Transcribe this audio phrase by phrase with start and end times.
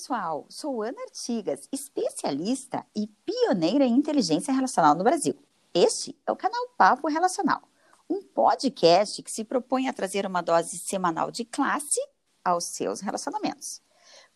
[0.00, 0.46] pessoal!
[0.48, 5.36] Sou Ana Artigas, especialista e pioneira em inteligência relacional no Brasil.
[5.74, 7.60] Este é o canal Papo Relacional,
[8.08, 12.00] um podcast que se propõe a trazer uma dose semanal de classe
[12.42, 13.82] aos seus relacionamentos.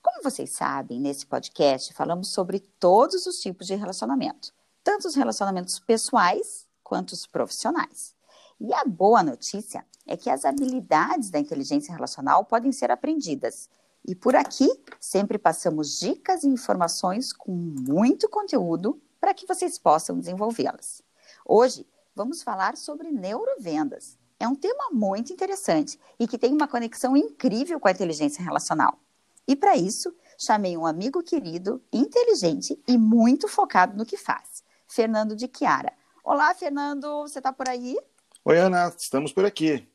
[0.02, 4.52] Como vocês sabem, nesse podcast falamos sobre todos os tipos de relacionamento,
[4.82, 8.14] tanto os relacionamentos pessoais quanto os profissionais.
[8.60, 13.70] E a boa notícia é que as habilidades da inteligência relacional podem ser aprendidas
[14.04, 14.68] e por aqui
[15.00, 21.02] sempre passamos dicas e informações com muito conteúdo para que vocês possam desenvolvê-las.
[21.46, 24.18] Hoje vamos falar sobre neurovendas.
[24.38, 28.98] É um tema muito interessante e que tem uma conexão incrível com a inteligência relacional.
[29.46, 35.34] E para isso, chamei um amigo querido, inteligente e muito focado no que faz, Fernando
[35.34, 35.92] de Chiara.
[36.22, 37.96] Olá, Fernando, você está por aí?
[38.44, 39.86] Oi, Ana, estamos por aqui.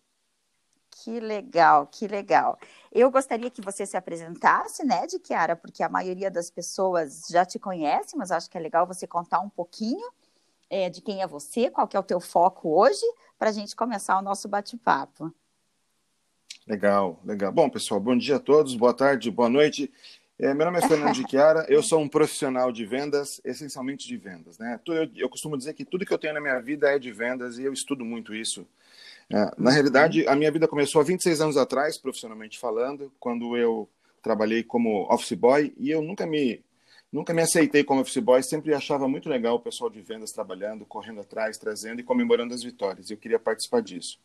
[1.04, 2.60] Que legal, que legal.
[2.92, 7.46] Eu gostaria que você se apresentasse, né, de Kiara, porque a maioria das pessoas já
[7.46, 10.12] te conhece, mas acho que é legal você contar um pouquinho
[10.70, 13.06] é, de quem é você, qual que é o teu foco hoje,
[13.38, 15.34] para a gente começar o nosso bate-papo.
[16.68, 17.52] Legal, legal.
[17.52, 19.92] Bom, pessoal, bom dia a todos, boa tarde, boa noite.
[20.38, 24.18] É, meu nome é Fernando de Chiara, eu sou um profissional de vendas, essencialmente de
[24.18, 24.58] vendas.
[24.58, 24.80] Né?
[24.86, 27.58] Eu, eu costumo dizer que tudo que eu tenho na minha vida é de vendas
[27.58, 28.68] e eu estudo muito isso.
[29.32, 33.88] É, na realidade, a minha vida começou há 26 anos atrás, profissionalmente falando, quando eu
[34.22, 36.62] trabalhei como office boy e eu nunca me
[37.12, 40.86] nunca me aceitei como office boy, sempre achava muito legal o pessoal de vendas trabalhando,
[40.86, 43.10] correndo atrás, trazendo e comemorando as vitórias.
[43.10, 44.20] Eu queria participar disso.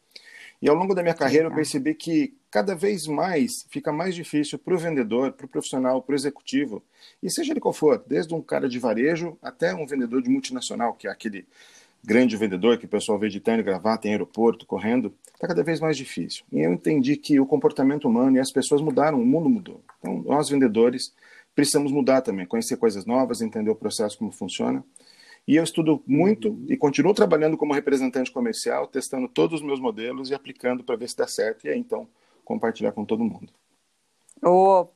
[0.60, 4.58] E ao longo da minha carreira eu percebi que cada vez mais fica mais difícil
[4.58, 6.82] para o vendedor, para o profissional, para o executivo,
[7.22, 10.94] e seja ele qual for, desde um cara de varejo até um vendedor de multinacional,
[10.94, 11.46] que é aquele
[12.04, 15.62] grande vendedor que o pessoal vê de terno e gravata em aeroporto, correndo, está cada
[15.62, 16.44] vez mais difícil.
[16.52, 19.82] E eu entendi que o comportamento humano e as pessoas mudaram, o mundo mudou.
[19.98, 21.14] Então, nós vendedores
[21.54, 24.84] precisamos mudar também, conhecer coisas novas, entender o processo como funciona.
[25.46, 26.66] E eu estudo muito uhum.
[26.68, 31.08] e continuo trabalhando como representante comercial, testando todos os meus modelos e aplicando para ver
[31.08, 32.08] se dá certo e aí então
[32.44, 33.52] compartilhar com todo mundo.
[34.42, 34.88] Oh,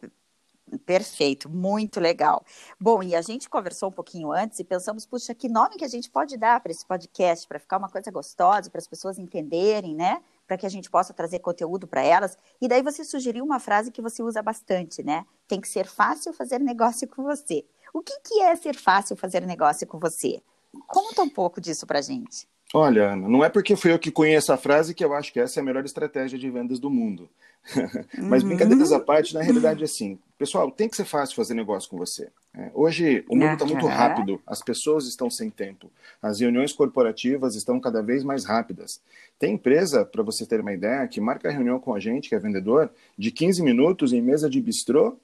[0.85, 2.45] Perfeito, muito legal.
[2.79, 5.89] Bom, e a gente conversou um pouquinho antes e pensamos, puxa, que nome que a
[5.89, 9.95] gente pode dar para esse podcast, para ficar uma coisa gostosa, para as pessoas entenderem,
[9.95, 10.23] né?
[10.47, 12.37] Para que a gente possa trazer conteúdo para elas.
[12.61, 15.25] E daí você sugeriu uma frase que você usa bastante, né?
[15.47, 17.65] Tem que ser fácil fazer negócio com você.
[17.93, 20.43] O que, que é ser fácil fazer negócio com você?
[20.87, 22.47] Conta um pouco disso para gente.
[22.75, 25.41] Olha, Ana, não é porque fui eu que conheço a frase que eu acho que
[25.41, 27.29] essa é a melhor estratégia de vendas do mundo.
[28.19, 28.51] Mas uhum.
[28.51, 31.97] brincadeiras à parte, na realidade, é assim, pessoal, tem que ser fácil fazer negócio com
[31.97, 32.29] você.
[32.55, 35.91] É, hoje o mundo está muito rápido, as pessoas estão sem tempo,
[36.21, 39.01] as reuniões corporativas estão cada vez mais rápidas.
[39.39, 42.35] Tem empresa, para você ter uma ideia, que marca a reunião com a gente, que
[42.35, 45.17] é vendedor, de 15 minutos em mesa de bistrô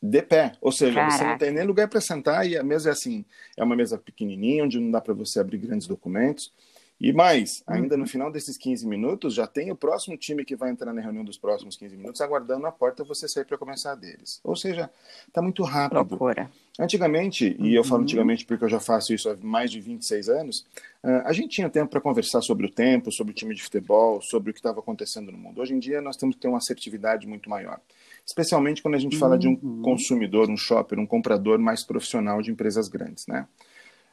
[0.00, 1.16] de pé, ou seja, Caraca.
[1.16, 3.24] você não tem nem lugar para sentar e a mesa é assim,
[3.56, 6.52] é uma mesa pequenininha onde não dá para você abrir grandes documentos.
[7.00, 8.08] E mais, ainda no uhum.
[8.08, 11.38] final desses 15 minutos, já tem o próximo time que vai entrar na reunião dos
[11.38, 14.40] próximos 15 minutos, aguardando a porta você sair para começar deles.
[14.42, 14.90] Ou seja,
[15.26, 15.98] está muito rápido.
[15.98, 16.50] Loucura.
[16.76, 18.02] Antigamente, e eu falo uhum.
[18.02, 20.66] antigamente porque eu já faço isso há mais de 26 anos,
[21.02, 24.20] ah, a gente tinha tempo para conversar sobre o tempo, sobre o time de futebol,
[24.20, 25.60] sobre o que estava acontecendo no mundo.
[25.60, 27.80] Hoje em dia, nós temos que ter uma assertividade muito maior.
[28.26, 29.82] Especialmente quando a gente fala de um uhum.
[29.82, 33.26] consumidor, um shopper, um comprador mais profissional de empresas grandes.
[33.26, 33.46] Né?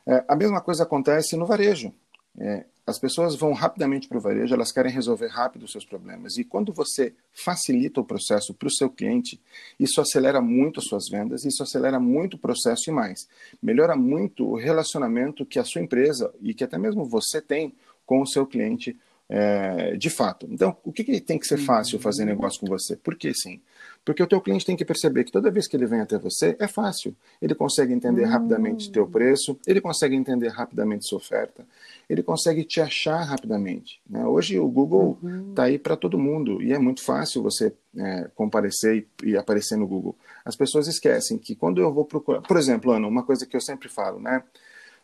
[0.08, 1.92] É, a mesma coisa acontece no varejo.
[2.38, 6.38] É, as pessoas vão rapidamente para o varejo, elas querem resolver rápido os seus problemas.
[6.38, 9.42] E quando você facilita o processo para o seu cliente,
[9.80, 13.28] isso acelera muito as suas vendas, isso acelera muito o processo e mais.
[13.62, 17.74] Melhora muito o relacionamento que a sua empresa e que até mesmo você tem
[18.06, 18.96] com o seu cliente
[19.28, 20.48] é, de fato.
[20.52, 22.30] Então, o que, que tem que ser fácil fazer uhum.
[22.30, 22.96] negócio com você?
[22.96, 23.60] Por que sim?
[24.06, 26.56] Porque o teu cliente tem que perceber que toda vez que ele vem até você,
[26.60, 27.16] é fácil.
[27.42, 28.30] Ele consegue entender uhum.
[28.30, 31.66] rapidamente teu preço, ele consegue entender rapidamente sua oferta,
[32.08, 34.00] ele consegue te achar rapidamente.
[34.08, 34.24] Né?
[34.24, 35.54] Hoje o Google está uhum.
[35.56, 39.76] Tá aí para todo mundo e é muito fácil você é, comparecer e, e, aparecer
[39.76, 40.16] no Google.
[40.44, 43.62] As pessoas esquecem que quando eu vou procurar, por exemplo, Ana, uma coisa que eu
[43.62, 44.44] sempre falo, né?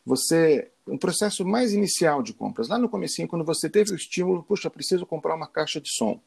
[0.06, 4.44] Você, um processo mais inicial de compras, lá no comecinho, quando você teve o estímulo,
[4.44, 6.20] puxa, preciso comprar uma caixa de som.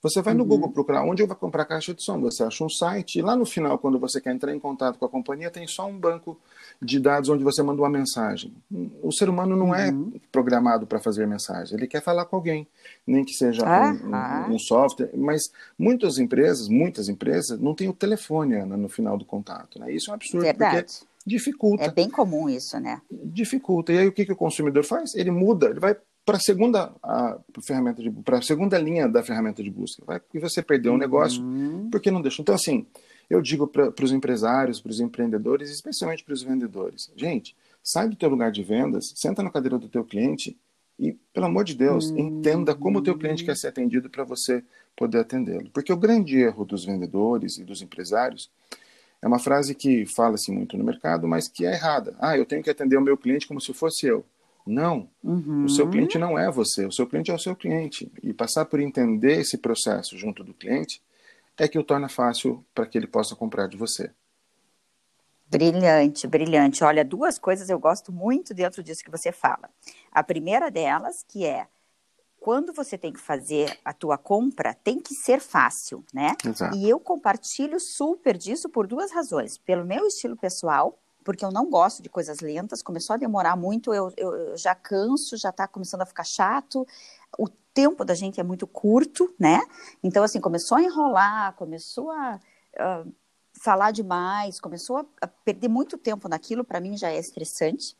[0.00, 0.48] Você vai no uhum.
[0.48, 2.20] Google procurar onde eu vou comprar caixa de som.
[2.20, 5.04] Você acha um site e lá no final, quando você quer entrar em contato com
[5.04, 6.38] a companhia, tem só um banco
[6.80, 8.54] de dados onde você manda uma mensagem.
[9.02, 10.12] O ser humano não é uhum.
[10.14, 11.76] é programado para fazer mensagem.
[11.76, 12.66] Ele quer falar com alguém,
[13.04, 14.48] nem que seja ah, um, ah.
[14.48, 15.10] um, software.
[15.16, 19.80] Mas muitas empresas, muitas empresas, não têm o telefone Ana, no final do contato.
[19.80, 19.92] Né?
[19.92, 20.44] Isso é um absurdo.
[20.44, 20.82] Verdade.
[20.82, 21.84] Porque dificulta.
[21.84, 23.02] É bem comum isso, né?
[23.10, 23.92] Dificulta.
[23.92, 25.14] E aí o que, que o consumidor faz?
[25.14, 25.96] Ele muda, ele vai
[26.28, 30.20] para a segunda a ferramenta de para a segunda linha da ferramenta de busca vai
[30.34, 31.88] você perdeu um negócio uhum.
[31.90, 32.86] porque não deixa então assim
[33.30, 38.16] Eu digo para os empresários, para os empreendedores, especialmente para os vendedores, gente, sai do
[38.16, 40.56] teu lugar de vendas, senta na cadeira do teu cliente
[40.98, 42.18] e, pelo amor de Deus, hum.
[42.18, 44.64] entenda como o teu cliente quer ser atendido para você
[44.96, 45.70] poder atendê-lo.
[45.70, 48.50] Porque o grande erro dos vendedores e dos empresários
[49.22, 52.16] é uma frase que fala-se muito no mercado, mas que é errada.
[52.18, 54.24] Ah, eu tenho que atender o meu cliente como se fosse eu.
[54.68, 55.08] Não.
[55.22, 55.64] Uhum.
[55.64, 58.10] O seu cliente não é você, o seu cliente é o seu cliente.
[58.22, 61.02] E passar por entender esse processo junto do cliente
[61.56, 64.10] é que o torna fácil para que ele possa comprar de você.
[65.50, 66.84] Brilhante, brilhante.
[66.84, 69.70] Olha, duas coisas eu gosto muito dentro disso que você fala.
[70.12, 71.66] A primeira delas, que é
[72.38, 76.36] quando você tem que fazer a tua compra, tem que ser fácil, né?
[76.44, 76.76] Exato.
[76.76, 79.58] E eu compartilho super disso por duas razões.
[79.58, 83.92] Pelo meu estilo pessoal, porque eu não gosto de coisas lentas, começou a demorar muito,
[83.92, 86.86] eu, eu já canso, já está começando a ficar chato.
[87.38, 89.60] O tempo da gente é muito curto, né?
[90.02, 92.40] Então, assim, começou a enrolar, começou a
[92.80, 93.12] uh,
[93.52, 97.94] falar demais, começou a, perder muito tempo naquilo, para mim já é estressante.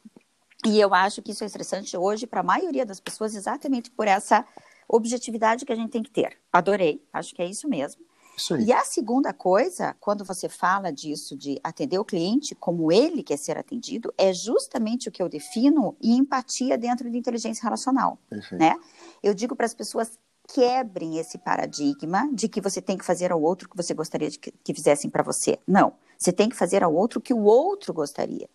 [0.64, 4.08] E eu acho que isso é estressante hoje para a maioria das pessoas, exatamente por
[4.08, 4.42] essa
[4.88, 6.38] objetividade que a gente tem que ter.
[6.50, 8.07] Adorei, acho que é isso mesmo.
[8.38, 13.22] Isso e a segunda coisa, quando você fala disso, de atender o cliente como ele
[13.22, 18.18] quer ser atendido, é justamente o que eu defino em empatia dentro de inteligência relacional.
[18.30, 18.60] Perfeito.
[18.60, 18.76] Né?
[19.22, 20.18] Eu digo para as pessoas
[20.48, 24.30] quebrem esse paradigma de que você tem que fazer ao outro o que você gostaria
[24.30, 25.58] de que, que fizessem para você.
[25.66, 28.48] Não, você tem que fazer ao outro o que o outro gostaria.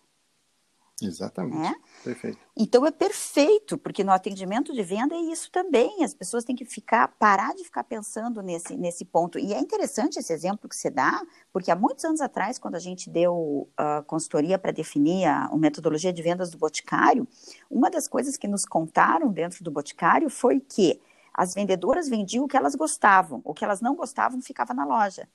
[1.02, 1.56] Exatamente.
[1.56, 1.74] Né?
[2.04, 2.38] Perfeito.
[2.56, 6.04] Então é perfeito, porque no atendimento de venda é isso também.
[6.04, 9.38] As pessoas têm que ficar, parar de ficar pensando nesse, nesse ponto.
[9.38, 11.20] E é interessante esse exemplo que você dá,
[11.52, 15.46] porque há muitos anos atrás, quando a gente deu a uh, consultoria para definir a,
[15.46, 17.26] a metodologia de vendas do Boticário,
[17.68, 21.00] uma das coisas que nos contaram dentro do Boticário foi que
[21.32, 25.28] as vendedoras vendiam o que elas gostavam, o que elas não gostavam ficava na loja.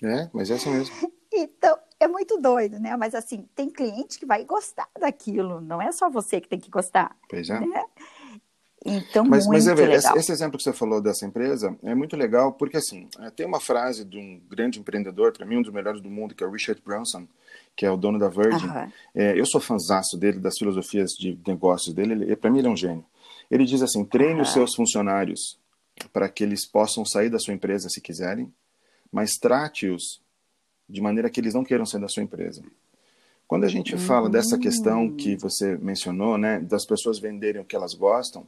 [0.00, 0.94] É, mas é assim mesmo.
[1.30, 2.96] Então, é muito doido, né?
[2.96, 6.70] Mas assim, tem cliente que vai gostar daquilo, não é só você que tem que
[6.70, 7.16] gostar.
[7.28, 7.60] Pois é.
[7.60, 7.84] Né?
[8.84, 12.16] Então, mas, muito mas é, esse, esse, exemplo que você falou dessa empresa é muito
[12.16, 15.72] legal, porque assim, é, tem uma frase de um grande empreendedor, para mim um dos
[15.72, 17.26] melhores do mundo, que é o Richard Branson,
[17.76, 18.66] que é o dono da Virgin.
[18.66, 18.92] Uhum.
[19.14, 22.76] É, eu sou fãzaço dele, das filosofias de negócios dele, para mim ele é um
[22.76, 23.04] gênio.
[23.50, 24.42] Ele diz assim, treine uhum.
[24.42, 25.58] os seus funcionários
[26.12, 28.52] para que eles possam sair da sua empresa se quiserem,
[29.10, 30.22] mas trate-os
[30.88, 32.62] de maneira que eles não queiram sair da sua empresa.
[33.46, 37.74] Quando a gente fala dessa questão que você mencionou, né, das pessoas venderem o que
[37.74, 38.46] elas gostam,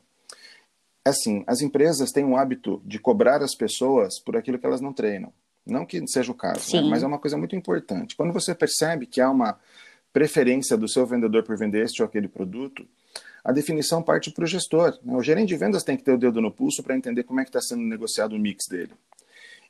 [1.04, 4.92] assim, as empresas têm o hábito de cobrar as pessoas por aquilo que elas não
[4.92, 5.32] treinam.
[5.66, 8.16] Não que seja o caso, né, mas é uma coisa muito importante.
[8.16, 9.58] Quando você percebe que há uma
[10.12, 12.86] preferência do seu vendedor por vender este ou aquele produto,
[13.44, 14.98] a definição parte para o gestor.
[15.02, 15.14] Né?
[15.16, 17.44] O gerente de vendas tem que ter o dedo no pulso para entender como é
[17.44, 18.92] que está sendo negociado o mix dele.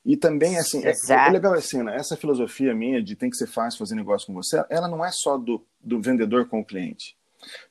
[0.04, 1.94] E também, assim, é, é, legal assim, né?
[1.96, 5.10] essa filosofia minha de tem que ser fácil fazer negócio com você, ela não é
[5.12, 7.16] só do, do vendedor com o cliente.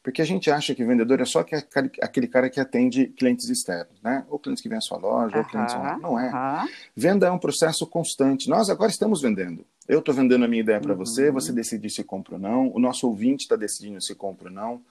[0.01, 1.55] Porque a gente acha que vendedor é só que
[2.01, 4.25] aquele cara que atende clientes externos, né?
[4.29, 5.75] Ou clientes que vêm à sua loja, ou clientes.
[6.01, 6.67] Não é.
[6.95, 8.49] Venda é um processo constante.
[8.49, 9.65] Nós agora estamos vendendo.
[9.87, 10.97] Eu estou vendendo a minha ideia para uhum.
[10.97, 14.53] você, você decide se compra ou não, o nosso ouvinte está decidindo se compra ou
[14.53, 14.81] não.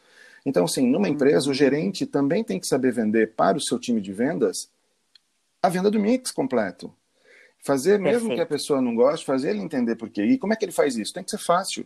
[0.45, 1.55] Então, assim, numa empresa, o uhum.
[1.55, 4.69] gerente também tem que saber vender para o seu time de vendas
[5.63, 6.93] a venda do mix completo.
[7.69, 8.35] Fazer, mesmo Perfeito.
[8.37, 10.25] que a pessoa não goste, fazer ele entender por quê.
[10.25, 11.13] E como é que ele faz isso?
[11.13, 11.85] Tem que ser fácil.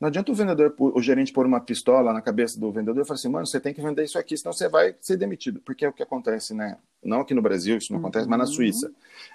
[0.00, 3.14] Não adianta o vendedor, o gerente pôr uma pistola na cabeça do vendedor e falar
[3.14, 5.60] assim, mano, você tem que vender isso aqui, senão você vai ser demitido.
[5.60, 6.78] Porque é o que acontece, né?
[7.00, 8.06] Não aqui no Brasil, isso não uhum.
[8.06, 8.50] acontece, mas na uhum.
[8.50, 8.90] Suíça.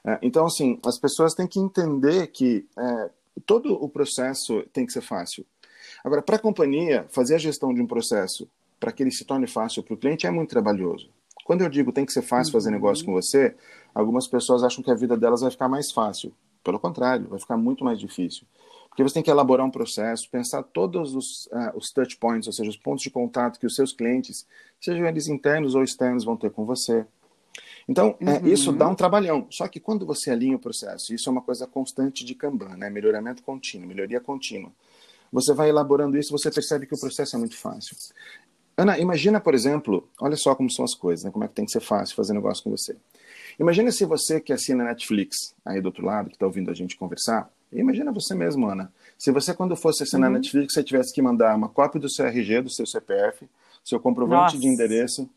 [0.05, 3.09] É, então, assim, as pessoas têm que entender que é,
[3.45, 5.45] todo o processo tem que ser fácil.
[6.03, 8.49] Agora, para a companhia, fazer a gestão de um processo
[8.81, 11.09] para que ele se torne fácil para o cliente é muito trabalhoso.
[11.45, 13.55] Quando eu digo tem que ser fácil fazer negócio com você,
[13.93, 16.33] algumas pessoas acham que a vida delas vai ficar mais fácil.
[16.63, 18.45] Pelo contrário, vai ficar muito mais difícil.
[18.89, 22.53] Porque você tem que elaborar um processo, pensar todos os, uh, os touch points, ou
[22.53, 24.45] seja, os pontos de contato que os seus clientes,
[24.81, 27.05] sejam eles internos ou externos, vão ter com você.
[27.87, 28.47] Então, é, uhum.
[28.47, 29.47] é, isso dá um trabalhão.
[29.49, 32.89] Só que quando você alinha o processo, isso é uma coisa constante de Kanban, né?
[32.89, 34.71] melhoramento contínuo, melhoria contínua.
[35.31, 37.95] Você vai elaborando isso, você percebe que o processo é muito fácil.
[38.77, 41.31] Ana, imagina, por exemplo, olha só como são as coisas, né?
[41.31, 42.95] como é que tem que ser fácil fazer negócio com você.
[43.59, 46.95] Imagina se você que assina Netflix, aí do outro lado, que está ouvindo a gente
[46.95, 48.91] conversar, imagina você mesmo, Ana.
[49.17, 50.37] Se você, quando fosse assinar uhum.
[50.37, 53.47] Netflix, você tivesse que mandar uma cópia do seu RG, do seu CPF,
[53.83, 54.57] seu comprovante Nossa.
[54.59, 55.29] de endereço,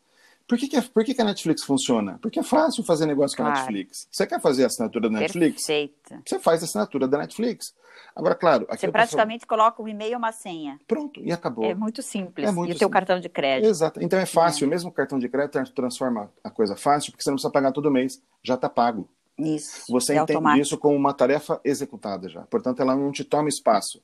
[0.47, 2.19] por que, que, por que, que a Netflix funciona?
[2.21, 3.53] Porque é fácil fazer negócio claro.
[3.53, 4.07] com a Netflix.
[4.11, 5.65] Você quer fazer a assinatura da Netflix?
[5.65, 6.21] Perfeito.
[6.25, 7.73] Você faz a assinatura da Netflix.
[8.15, 8.67] Agora, claro...
[8.69, 10.79] Você praticamente coloca um e-mail e uma senha.
[10.87, 11.65] Pronto, e acabou.
[11.65, 12.47] É muito simples.
[12.47, 13.69] É muito e o teu cartão de crédito.
[13.69, 14.03] Exato.
[14.03, 14.65] Então é fácil.
[14.65, 14.69] É.
[14.69, 17.89] Mesmo o cartão de crédito transforma a coisa fácil, porque você não precisa pagar todo
[17.89, 18.21] mês.
[18.43, 19.07] Já está pago.
[19.37, 20.61] isso, você é entende automático.
[20.61, 22.41] isso como uma tarefa executada já.
[22.43, 24.01] Portanto, ela não te toma espaço.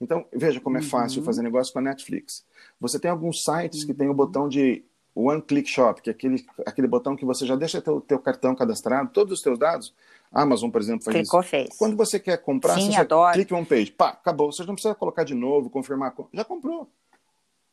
[0.00, 1.24] Então, veja como é fácil Uhum.
[1.24, 2.44] fazer negócio com a Netflix.
[2.80, 4.84] Você tem alguns sites que tem o botão de
[5.20, 8.54] One Click Shop, que é aquele, aquele botão que você já deixa teu, teu cartão
[8.54, 9.92] cadastrado, todos os teus dados.
[10.30, 11.48] A Amazon, por exemplo, faz Clicou, isso.
[11.48, 11.76] fez.
[11.78, 13.32] Quando você quer comprar, Sim, você adoro.
[13.32, 14.52] clica em one page, pá, acabou.
[14.52, 16.14] Você não precisa colocar de novo, confirmar.
[16.32, 16.88] Já comprou.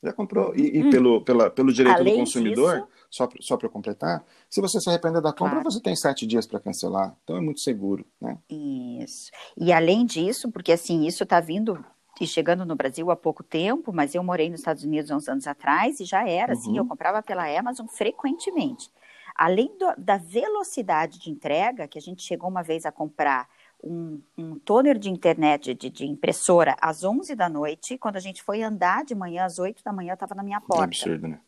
[0.02, 0.56] Já comprou.
[0.56, 1.98] E, e pelo, pela, pelo direito.
[2.00, 5.56] Além do consumidor, disso- só para só para completar, se você se arrepender da compra,
[5.56, 5.72] Claro.
[5.72, 7.16] você tem sete dias para cancelar.
[7.24, 8.06] Então é muito seguro.
[8.22, 8.38] Né?
[8.50, 9.32] Isso.
[9.58, 11.84] E além disso, porque assim, isso está vindo
[12.20, 15.28] e chegando no Brasil há pouco tempo, mas eu morei nos Estados Unidos há uns
[15.28, 16.78] anos atrás e já era assim, Uhum.
[16.78, 18.90] eu comprava pela Amazon frequentemente.
[19.36, 23.50] Além do- da velocidade de entrega, que a gente chegou uma vez a comprar
[23.84, 28.42] um, um toner de internet, de, de impressora, às 11 da noite, quando a gente
[28.42, 30.84] foi andar de manhã, às 8 da manhã, estava na minha É porta.
[30.86, 31.40] absurdo, né?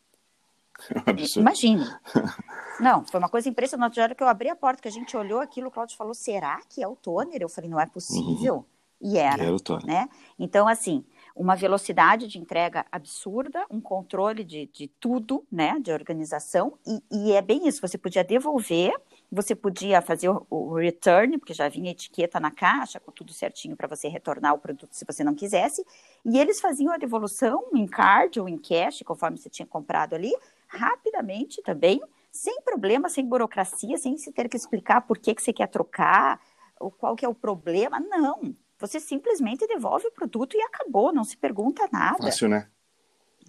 [1.36, 1.40] É.
[1.40, 1.84] Imagine.
[2.78, 3.96] Não, foi uma coisa impressionante.
[3.96, 6.14] Na hora que eu abri a porta, que a gente olhou aquilo, o Claudio falou:
[6.14, 7.42] será que é o toner?
[7.42, 8.64] Eu falei: não é possível.
[9.00, 9.44] E era.
[9.44, 9.86] Era o Tony.
[9.86, 10.08] Né?
[10.38, 15.78] Então, assim, uma velocidade de entrega absurda, um controle de, de tudo, né?
[15.80, 16.76] De organização.
[16.84, 18.92] E, e é bem isso: você podia devolver,
[19.30, 23.76] você podia fazer o, o return, porque já vinha etiqueta na caixa, com tudo certinho
[23.76, 25.86] para você retornar o produto se você não quisesse.
[26.24, 30.34] E eles faziam a devolução em card ou em cash, conforme você tinha comprado ali,
[30.66, 32.00] rapidamente também,
[32.32, 36.40] sem problema, sem burocracia, sem se ter que explicar por que, que você quer trocar,
[36.80, 38.00] ou qual que é o problema.
[38.00, 38.54] Não.
[38.78, 42.22] Você simplesmente devolve o produto e acabou, não se pergunta nada.
[42.22, 42.68] Fácil, né?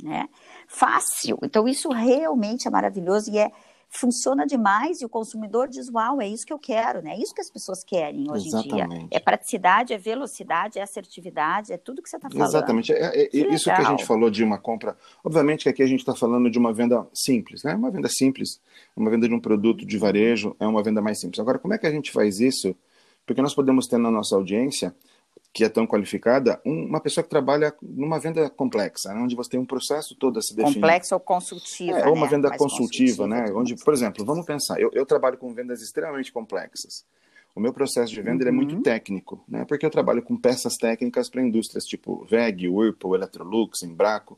[0.02, 0.30] Né?
[0.68, 1.38] Fácil.
[1.44, 3.52] Então, isso realmente é maravilhoso e é,
[3.90, 7.16] funciona demais, e o consumidor diz, uau, é isso que eu quero, né?
[7.16, 8.84] É isso que as pessoas querem hoje em dia.
[8.84, 9.08] Exatamente.
[9.12, 12.48] É praticidade, é velocidade, é assertividade, é tudo que você está falando.
[12.48, 12.94] Exatamente.
[12.94, 14.96] É, é, Que isso que a gente falou de uma compra.
[15.24, 17.74] Obviamente que aqui a gente está falando de uma venda simples, né?
[17.74, 18.62] Uma venda simples,
[18.96, 21.40] uma venda de um produto de varejo, é uma venda mais simples.
[21.40, 22.76] Agora, como é que a gente faz isso?
[23.26, 24.96] Porque nós podemos ter na nossa audiência,
[25.52, 29.20] que é tão qualificada, um- uma pessoa que trabalha numa venda complexa, né?
[29.20, 30.76] onde você tem um processo todo a se definir.
[30.76, 32.32] Complexo ou consultiva, É, ou uma né?
[32.34, 33.38] venda Mais consultiva, né?
[33.38, 33.60] consultiva.
[33.60, 37.04] Onde, por exemplo, vamos pensar, eu, eu trabalho com vendas extremamente complexas.
[37.56, 38.82] O meu processo de venda ele é muito Uhum.
[38.84, 39.66] técnico, né?
[39.66, 44.38] Porque eu trabalho com peças técnicas para indústrias tipo VEG, Whirlpool, Electrolux, Embraco,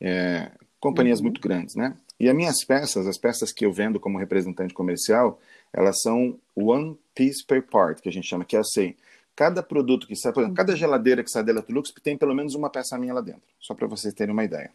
[0.00, 0.50] é,
[0.80, 1.26] companhias Uhum.
[1.26, 1.96] muito grandes, né?
[2.18, 5.40] E as minhas peças, as peças que eu vendo como representante comercial,
[5.72, 8.94] elas são one piece per part, que a gente chama, que é assim,
[9.38, 10.56] cada produto que sai, por exemplo, Uhum.
[10.66, 13.72] cada geladeira que sai da Electrolux tem pelo menos uma peça minha lá dentro, só
[13.72, 14.72] para vocês terem uma ideia.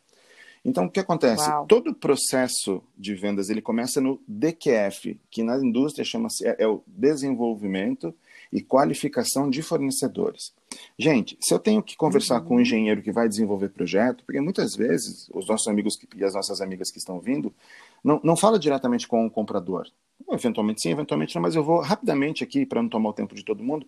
[0.64, 1.50] Então, o que acontece?
[1.50, 1.66] Uau.
[1.68, 6.66] Todo o processo de vendas ele começa no DQF, que na indústria chama-se é, é
[6.68, 8.14] o desenvolvimento
[8.52, 10.54] e qualificação de fornecedores.
[10.98, 14.74] Gente, se eu tenho que conversar com um engenheiro que vai desenvolver projeto, porque muitas
[14.76, 17.54] vezes os nossos amigos que- e as nossas amigas que estão vindo
[18.02, 19.88] não, não fala diretamente com o comprador.
[20.32, 23.44] Eventualmente sim, eventualmente não, mas eu vou rapidamente aqui, para não tomar o tempo de
[23.44, 23.86] todo mundo,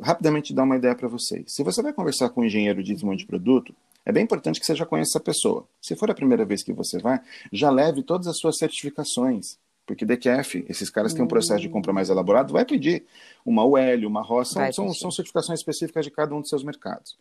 [0.00, 1.52] rapidamente dar uma ideia para vocês.
[1.52, 3.74] Se você vai conversar com um engenheiro de desenvolvimento de produto,
[4.04, 5.66] é bem importante que você já conheça essa pessoa.
[5.80, 7.20] Se for a primeira vez que você vai,
[7.52, 9.58] já leve todas as suas certificações.
[9.86, 13.04] Porque DQF, esses caras têm um processo de compra mais elaborado, vai pedir
[13.44, 17.18] uma UL, uma ROS, são, são, certificações específicas de cada um dos seus mercados.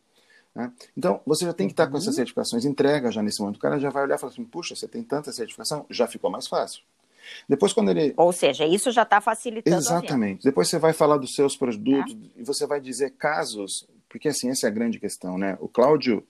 [0.55, 0.71] né?
[0.95, 3.57] Então, você já tem que estar com essas certificações entrega já nesse momento.
[3.57, 6.31] O cara já vai olhar e falar assim, puxa, você tem tanta certificação, já ficou
[6.31, 6.83] mais fácil.
[7.47, 9.75] Depois, quando ele Ou seja, isso já está facilitando.
[9.75, 10.43] Exatamente.
[10.43, 14.67] Depois você vai falar dos seus produtos e você vai dizer casos, porque assim, essa
[14.67, 15.57] é a grande questão, né?
[15.59, 16.23] O Cláudio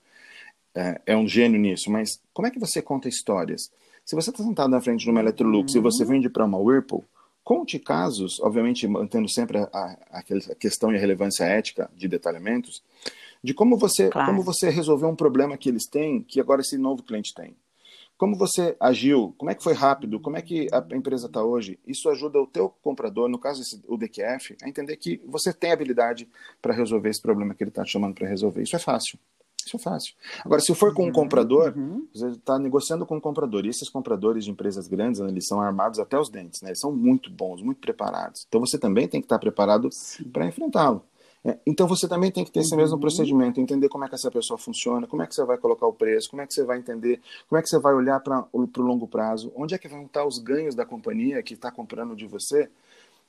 [0.74, 3.70] é, é um gênio nisso, mas como é que você conta histórias?
[4.04, 7.04] Se você está sentado na frente de uma Electrolux e você vende para uma Whirlpool,
[7.42, 10.22] conte casos, obviamente mantendo sempre a, a, a
[10.54, 12.82] questão e a relevância ética de detalhamentos,
[13.42, 14.30] de como você, Claro.
[14.30, 17.54] como você resolveu um problema que eles têm, que agora esse novo cliente tem.
[18.16, 19.34] Como você agiu?
[19.36, 20.20] Como é que foi rápido?
[20.20, 21.78] Como é que a empresa está hoje?
[21.86, 25.72] Isso ajuda o teu comprador, no caso esse, o DQF, a entender que você tem
[25.72, 26.28] habilidade
[26.62, 28.62] para resolver esse problema que ele está te chamando para resolver.
[28.62, 29.18] Isso é fácil.
[29.66, 30.14] Isso é fácil.
[30.44, 32.06] Agora, se for com um comprador, uhum.
[32.14, 33.64] você está negociando com um comprador.
[33.64, 36.60] E esses compradores de empresas grandes, né, eles são armados até os dentes.
[36.60, 36.68] Né?
[36.68, 38.44] Eles são muito bons, muito preparados.
[38.46, 39.88] Então, você também tem que estar preparado
[40.32, 41.02] para enfrentá-lo.
[41.44, 42.80] É, então você também tem que ter esse Uhum.
[42.80, 45.86] mesmo procedimento, entender como é que essa pessoa funciona, como é que você vai colocar
[45.86, 48.46] o preço, como é que você vai entender, como é que você vai olhar para
[48.52, 52.16] o longo prazo, onde é que vão estar os ganhos da companhia que está comprando
[52.16, 52.70] de você,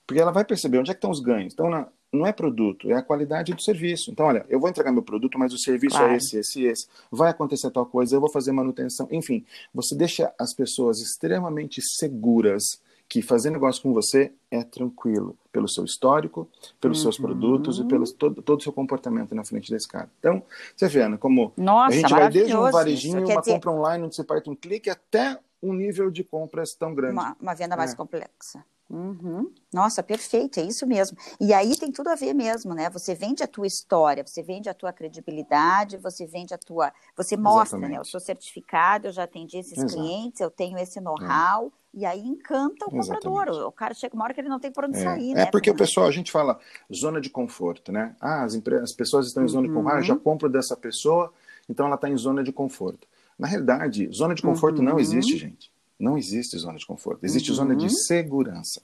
[0.08, 1.54] porque ela vai perceber onde é que estão os ganhos.
[1.54, 4.10] Então na, não é produto, é a qualidade do serviço.
[4.12, 6.14] Então olha, eu vou entregar meu produto, mas o serviço Claro.
[6.14, 6.88] é esse, esse, esse.
[7.12, 9.10] Vai acontecer tal coisa, eu vou fazer manutenção.
[9.12, 9.44] Enfim,
[9.74, 15.86] você deixa as pessoas extremamente seguras que fazer negócio com você é tranquilo, pelo seu
[15.86, 16.50] histórico,
[16.82, 17.26] pelos seus Uhum.
[17.26, 20.10] produtos e pelo todo, todo o seu comportamento na frente desse cara.
[20.20, 20.44] Então,
[20.76, 24.04] você vê, Ana, como Nossa, a gente vai desde um varejinho, uma dizer, compra online
[24.06, 27.14] onde você parte um clique, até um nível de compras tão grande.
[27.14, 27.96] Uma, uma venda mais é.
[27.96, 28.64] complexa.
[28.88, 29.52] Uhum.
[29.74, 31.18] Nossa, perfeito, é isso mesmo.
[31.40, 32.88] E aí tem tudo a ver mesmo, né?
[32.92, 36.94] Você vende a tua história, você vende a tua credibilidade, você vende a tua.
[37.18, 37.92] Você mostra, Exatamente.
[37.94, 38.00] né?
[38.00, 39.94] Eu sou certificado, eu já atendi esses Exato.
[39.94, 41.68] clientes, eu tenho esse know-how.
[41.68, 41.85] É.
[41.96, 43.24] E aí encanta o Exatamente.
[43.24, 43.68] comprador.
[43.68, 45.02] O cara chega uma hora que ele não tem por onde é.
[45.02, 45.46] sair, é né?
[45.46, 46.60] Porque o pessoal, a gente fala
[46.94, 48.14] zona de conforto, né?
[48.20, 49.74] Ah, as, as pessoas estão em zona uhum.
[49.74, 50.20] de conforto, ah, já uhum.
[50.20, 51.34] compro dessa pessoa,
[51.70, 53.08] então ela está em zona de conforto.
[53.40, 54.84] Na realidade, zona de conforto uhum.
[54.84, 55.72] não existe, gente.
[55.98, 57.24] Não existe zona de conforto.
[57.24, 57.56] Existe uhum.
[57.56, 58.82] zona de segurança.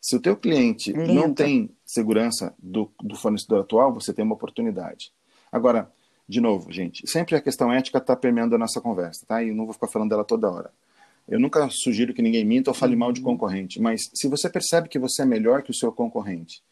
[0.00, 1.12] Se o teu cliente Lindo.
[1.12, 5.12] não tem segurança do, do fornecedor atual, você tem uma oportunidade.
[5.50, 5.90] Agora,
[6.28, 9.42] de novo, gente, sempre a questão ética está permeando a nossa conversa, tá?
[9.42, 10.70] E não vou ficar falando dela toda hora.
[11.28, 13.26] Eu nunca sugiro que ninguém minta ou fale mal de uhum.
[13.26, 16.62] concorrente, mas se você percebe que você é melhor que o seu concorrente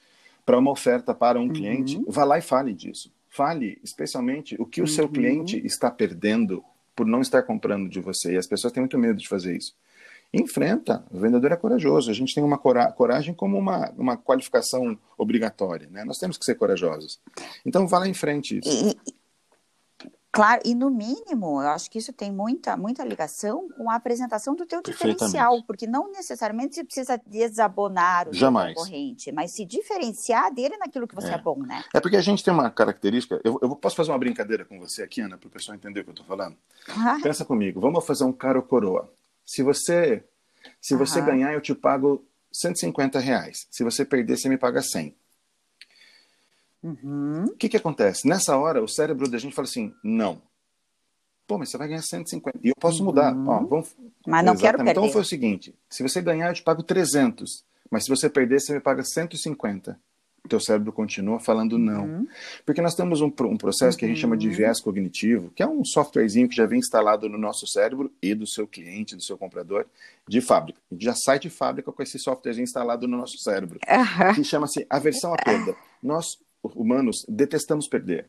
[0.47, 1.53] para uma oferta para um uhum.
[1.53, 3.13] cliente, vá lá e fale disso.
[3.29, 5.13] Fale especialmente o que o seu uhum.
[5.13, 6.63] cliente está perdendo
[6.95, 8.35] por não estar comprando de você.
[8.35, 9.75] E as pessoas têm muito medo de fazer isso.
[10.33, 12.11] Enfrenta, o vendedor é corajoso.
[12.11, 15.89] A gente tem uma cora coragem como uma, uma qualificação obrigatória.
[15.91, 16.05] Né?
[16.05, 17.21] Nós temos que ser corajosos.
[17.65, 18.61] Então, vá lá em frente.
[18.65, 18.97] E,
[20.35, 24.57] Claro, e no mínimo, eu acho que isso tem muita, muita ligação com a apresentação
[24.57, 28.75] do teu diferencial, porque não necessariamente você precisa desabonar o Jamais.
[28.75, 31.85] concorrente, mas se diferenciar dele naquilo que você é, é bom, né?
[31.95, 35.05] É porque a gente tem uma característica, eu, eu posso fazer uma brincadeira com você
[35.05, 36.57] aqui, Ana, para o pessoal entender o que eu estou falando?
[36.89, 37.21] Ah.
[37.23, 39.09] Pensa comigo, vamos fazer um caro coroa.
[39.47, 40.25] Se você,
[40.81, 43.69] se você ganhar, eu te pago 150 reais.
[43.71, 45.15] Se você perder, você me paga 100.
[46.85, 47.47] Uhum.
[47.47, 48.29] O que, que acontece?
[48.29, 50.41] Nessa hora, o cérebro da gente fala assim: não.
[51.47, 52.59] Pô, mas você vai ganhar 150.
[52.63, 53.07] E eu posso uhum.
[53.07, 53.35] mudar.
[53.35, 53.95] Ó, vamos...
[54.27, 54.61] Mas não Exatamente.
[54.61, 54.91] quero perder.
[54.91, 57.65] Então foi o seguinte: se você ganhar, eu te pago 300.
[57.91, 59.99] Mas se você perder, você me paga 150.
[60.45, 62.05] O teu cérebro continua falando não.
[62.05, 62.27] Uhum.
[62.67, 64.55] Porque nós temos um, um processo que a gente chama de uhum.
[64.55, 68.47] viés cognitivo, que é um softwarezinho que já vem instalado no nosso cérebro e do
[68.47, 69.87] seu cliente, do seu comprador,
[70.29, 70.79] de fábrica.
[70.91, 73.81] A gente já sai de fábrica com esse softwarezinho instalado no nosso cérebro,
[74.35, 75.75] que chama-se aversão à perda.
[76.03, 76.37] Nós
[76.75, 78.27] humanos detestamos perder.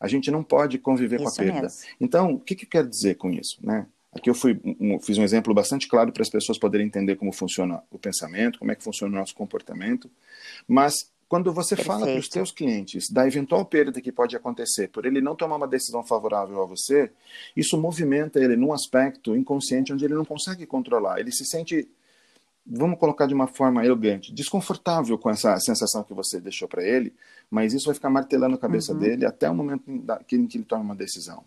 [0.00, 1.62] A gente não pode conviver isso com a perda.
[1.62, 1.78] Mesmo.
[2.00, 3.58] Então, o que, que eu quero dizer com isso?
[3.62, 3.86] Né?
[4.12, 7.32] Aqui eu fui, um, fiz um exemplo bastante claro para as pessoas poderem entender como
[7.32, 10.10] funciona o pensamento, como é que funciona o nosso comportamento.
[10.68, 11.98] Mas quando você Perfeito.
[11.98, 15.56] fala para os teus clientes da eventual perda que pode acontecer por ele não tomar
[15.56, 17.10] uma decisão favorável a você,
[17.56, 21.18] isso movimenta ele num aspecto inconsciente onde ele não consegue controlar.
[21.18, 21.88] Ele se sente
[22.66, 27.12] vamos colocar de uma forma elegante, desconfortável com essa sensação que você deixou para ele,
[27.50, 28.98] mas isso vai ficar martelando a cabeça uhum.
[28.98, 31.44] dele até o momento em que, ele toma uma decisão.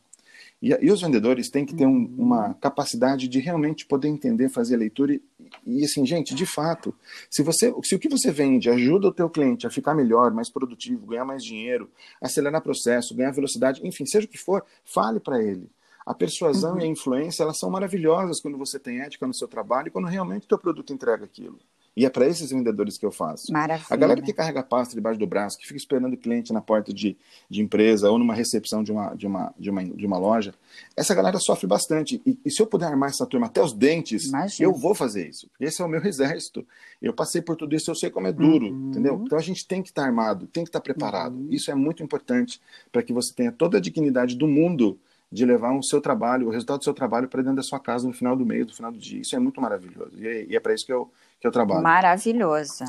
[0.61, 2.15] E, e, os vendedores têm que ter um, uhum.
[2.17, 5.21] uma capacidade de realmente poder entender, fazer a leitura e,
[5.65, 6.95] e, assim, gente, de fato,
[7.29, 10.49] se você, se o que você vende ajuda o teu cliente a ficar melhor, mais
[10.49, 11.89] produtivo, ganhar mais dinheiro,
[12.21, 15.69] acelerar processo, ganhar velocidade, enfim, seja o que for, fale para ele.
[16.07, 16.79] A persuasão uhum.
[16.79, 20.05] e a influência, elas são maravilhosas quando você tem ética no seu trabalho e quando
[20.07, 21.59] realmente o teu produto entrega aquilo.
[21.97, 23.51] E é para esses vendedores que eu faço.
[23.51, 23.87] Maravilha.
[23.89, 26.93] A galera que carrega pasta debaixo do braço, que fica esperando o cliente na porta
[26.93, 27.17] de,
[27.49, 30.53] de empresa ou numa recepção de uma, de, uma, de, uma, de uma loja,
[30.95, 32.21] essa galera sofre bastante.
[32.25, 34.69] E, e se eu puder armar essa turma até os dentes, Imagina.
[34.69, 35.49] eu vou fazer isso.
[35.59, 36.65] Esse é o meu exército.
[37.01, 38.91] Eu passei por tudo isso, eu sei como é duro, uhum.
[38.91, 39.21] entendeu?
[39.25, 41.35] Então a gente tem que estar armado, tem que estar preparado.
[41.35, 41.47] Uhum.
[41.49, 42.61] Isso é muito importante
[42.93, 44.97] para que você tenha toda a dignidade do mundo
[45.31, 48.07] de levar o seu trabalho, o resultado do seu trabalho para dentro da sua casa
[48.07, 49.21] no final do mês, no final do dia.
[49.21, 50.11] Isso é muito maravilhoso.
[50.17, 51.83] E é, e é para isso que eu, que eu trabalho.
[51.83, 52.85] Maravilhoso.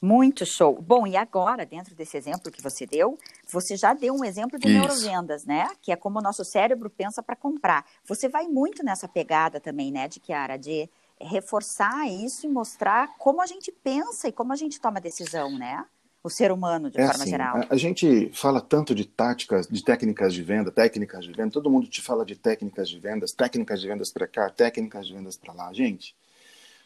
[0.00, 0.82] Muito show.
[0.82, 3.16] Bom, e agora, dentro desse exemplo que você deu,
[3.48, 4.76] você já deu um exemplo de isso.
[4.76, 5.68] neurovendas, né?
[5.80, 7.84] Que é como o nosso cérebro pensa para comprar.
[8.04, 13.40] Você vai muito nessa pegada também, né, de Kiara, de reforçar isso e mostrar como
[13.40, 15.84] a gente pensa e como a gente toma decisão, né?
[16.22, 17.56] O ser humano de é forma assim, geral?
[17.56, 21.70] A, a, gente fala tanto de táticas, de técnicas de venda, técnicas de venda, todo
[21.70, 25.36] mundo te fala de técnicas de vendas, técnicas de vendas para cá, técnicas de vendas
[25.36, 25.72] para lá.
[25.72, 26.14] Gente,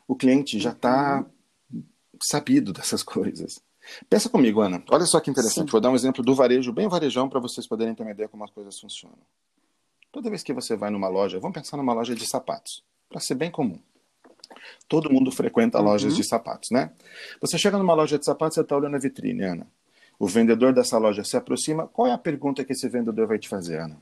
[0.08, 1.24] o cliente já está
[1.72, 1.82] uhum.
[2.22, 3.60] sabido dessas coisas.
[4.08, 4.82] Pensa comigo, Ana.
[4.90, 5.66] Olha só que interessante.
[5.66, 5.72] Sim.
[5.72, 8.42] Vou dar um exemplo do varejo, bem varejão, para vocês poderem ter uma ideia como
[8.42, 9.18] as coisas funcionam.
[10.10, 13.34] Toda vez que você vai numa loja, vamos pensar numa loja de sapatos, para ser
[13.34, 13.78] bem comum.
[14.88, 15.84] Todo mundo frequenta uhum.
[15.84, 16.92] lojas de sapatos, né?
[17.40, 19.66] Você chega numa loja de sapatos, você está olhando a vitrine, Ana.
[20.18, 21.86] O vendedor dessa loja se aproxima.
[21.88, 24.00] Qual é a pergunta que esse vendedor vai te fazer, Ana?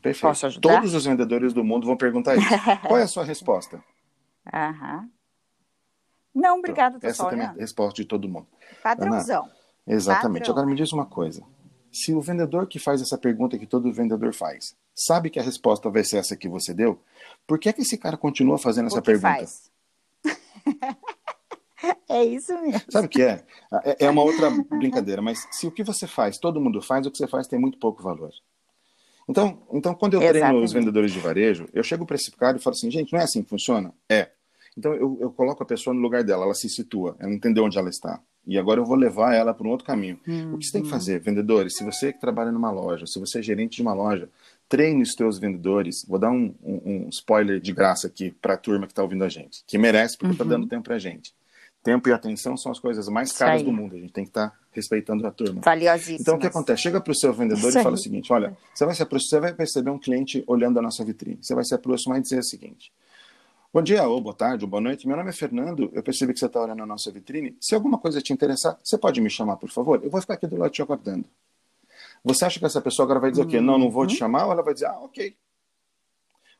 [0.00, 0.22] Perfeito.
[0.22, 0.74] Posso ajudar?
[0.74, 2.46] Todos os vendedores do mundo vão perguntar isso.
[2.86, 3.82] Qual é a sua resposta?
[4.52, 5.08] Aham.
[6.34, 8.48] Não, obrigado, Essa também é a resposta de todo mundo.
[8.82, 9.44] Padrãozão.
[9.44, 9.52] Ana,
[9.86, 10.40] exatamente.
[10.40, 10.54] Padrão.
[10.54, 11.42] Agora me diz uma coisa.
[11.94, 15.88] Se o vendedor que faz essa pergunta que todo vendedor faz, sabe que a resposta
[15.88, 17.00] vai ser essa que você deu,
[17.46, 19.28] por que, é que esse cara continua fazendo essa pergunta?
[19.28, 19.70] Faz.
[22.10, 22.82] é isso mesmo.
[22.90, 23.44] Sabe o que é?
[23.84, 24.06] é?
[24.06, 27.18] É uma outra brincadeira, mas se o que você faz, todo mundo faz, o que
[27.18, 28.32] você faz tem muito pouco valor.
[29.28, 30.42] Então, então quando eu Exatamente.
[30.42, 33.20] treino os vendedores de varejo, eu chego para esse cara e falo assim, gente, não
[33.20, 33.94] é assim que funciona?
[34.08, 34.30] É.
[34.76, 37.78] Então eu, eu coloco a pessoa no lugar dela, ela se situa, ela entendeu onde
[37.78, 38.20] ela está.
[38.46, 40.18] E agora eu vou levar ela para um outro caminho.
[40.26, 40.54] Uhum.
[40.54, 41.76] O que você tem que fazer, vendedores?
[41.76, 44.28] Se você que trabalha numa loja, se você é gerente de uma loja,
[44.68, 46.04] treine os seus vendedores.
[46.06, 49.24] Vou dar um, um, um spoiler de graça aqui para a turma que está ouvindo
[49.24, 50.50] a gente, que merece porque está uhum.
[50.50, 51.32] dando tempo para a gente.
[51.82, 53.94] Tempo e atenção são as coisas mais caras do mundo.
[53.94, 55.60] A gente tem que estar tá respeitando a turma.
[55.62, 56.18] Valiosíssimo.
[56.18, 56.80] Então, o que acontece?
[56.80, 58.00] Chega para o seu vendedor Isso e fala aí.
[58.00, 61.38] o seguinte: olha, você vai, se você vai perceber um cliente olhando a nossa vitrine.
[61.42, 62.90] Você vai se aproximar e dizer o seguinte:
[63.74, 65.04] Bom dia, ou boa tarde, ou boa noite.
[65.04, 65.90] Meu nome é Fernando.
[65.92, 67.56] Eu percebi que você está olhando a nossa vitrine.
[67.60, 70.00] Se alguma coisa te interessar, você pode me chamar, por favor?
[70.04, 71.24] Eu vou ficar aqui do lado te aguardando.
[72.22, 73.48] Você acha que essa pessoa agora vai dizer uhum.
[73.48, 73.60] o quê?
[73.60, 74.18] Não, não vou te uhum.
[74.18, 74.46] chamar?
[74.46, 75.34] Ou ela vai dizer, ah, ok.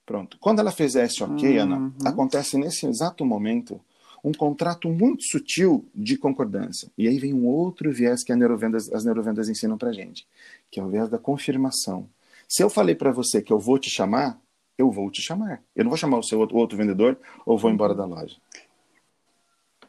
[0.04, 0.36] Pronto.
[0.40, 1.62] Quando ela fizer esse ok, uhum.
[1.62, 3.80] Ana, acontece nesse exato momento
[4.24, 6.90] um contrato muito sutil de concordância.
[6.98, 10.26] E aí vem um outro viés que neurovendas, as neurovendas ensinam para gente,
[10.68, 12.08] que é o viés da confirmação.
[12.48, 14.36] Se eu falei para você que eu vou te chamar,
[14.76, 15.62] eu vou te chamar.
[15.74, 18.36] Eu não vou chamar o seu outro, outro vendedor ou vou embora da loja.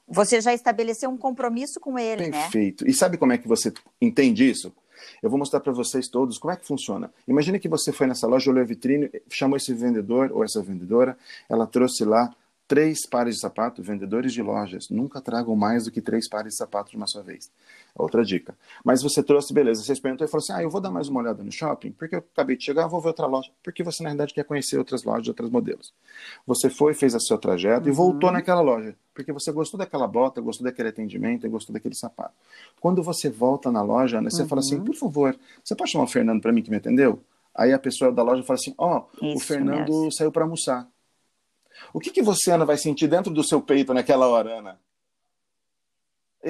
[0.08, 2.36] Você já estabeleceu um compromisso com ele, Perfeito.
[2.36, 2.42] né?
[2.44, 2.88] Perfeito.
[2.88, 4.72] E sabe como é que você entende isso?
[5.22, 7.12] Eu vou mostrar para vocês todos como é que funciona.
[7.28, 11.18] Imagine que você foi nessa loja, olhou a vitrine, chamou esse vendedor ou essa vendedora,
[11.50, 12.34] ela trouxe lá
[12.68, 16.58] três pares de sapato, vendedores de lojas, nunca tragam mais do que três pares de
[16.58, 17.52] sapato de uma só vez.
[17.96, 18.58] Outra dica.
[18.84, 21.22] Mas você trouxe, beleza, você experimentou e falou assim, ah, eu vou dar mais uma
[21.22, 24.10] olhada no shopping, porque eu acabei de chegar, vou ver outra loja, porque você na
[24.10, 25.94] verdade quer conhecer outras lojas, outros modelos.
[26.46, 27.94] Você foi, fez o seu trajeto uhum.
[27.94, 32.34] e voltou naquela loja, porque você gostou daquela bota, gostou daquele atendimento gostou daquele sapato.
[32.82, 34.48] Quando você volta na loja, né, você uhum.
[34.48, 37.22] fala assim, por favor, você pode chamar o Fernando para mim que me atendeu?
[37.54, 40.12] Aí a pessoa da loja fala assim, ó, oh, o Fernando mesmo.
[40.12, 40.86] saiu para almoçar.
[41.94, 44.80] O que, que você, Ana, vai sentir dentro do seu peito naquela hora, Ana?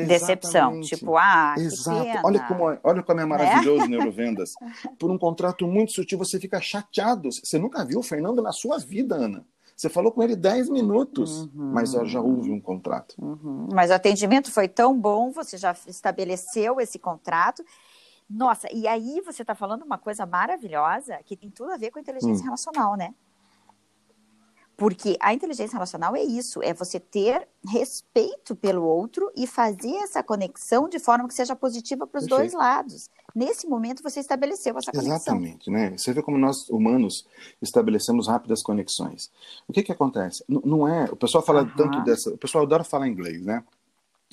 [0.03, 0.81] Decepção.
[0.81, 2.19] Tipo, ah, Exato.
[2.25, 3.87] Olha como, é, olha como é maravilhoso né?
[3.87, 4.51] neurovendas.
[4.99, 7.29] Por um contrato muito sutil, você fica chateado.
[7.31, 9.45] Você nunca viu o Fernando na sua vida, Ana.
[9.75, 11.71] Você falou com ele 10 minutos, uhum.
[11.73, 13.15] mas já houve um contrato.
[13.21, 13.67] Uhum.
[13.73, 17.63] Mas o atendimento foi tão bom, você já estabeleceu esse contrato.
[18.29, 21.99] Nossa, e aí você está falando uma coisa maravilhosa que tem tudo a ver com
[21.99, 22.45] a inteligência hum.
[22.45, 23.13] relacional, né?
[24.77, 30.21] Porque a inteligência relacional é isso, é você ter respeito pelo outro e fazer essa
[30.21, 33.09] conexão de forma que seja positiva para os dois lados.
[33.33, 35.15] Nesse momento você estabeleceu essa conexão.
[35.15, 35.97] Exatamente, né?
[35.97, 37.25] Você vê como nós humanos
[37.61, 39.31] estabelecemos rápidas conexões.
[39.67, 40.43] O que que acontece?
[40.49, 41.75] N não é, o pessoal fala uhum.
[41.75, 43.63] tanto dessa, o pessoal adora falar inglês, né?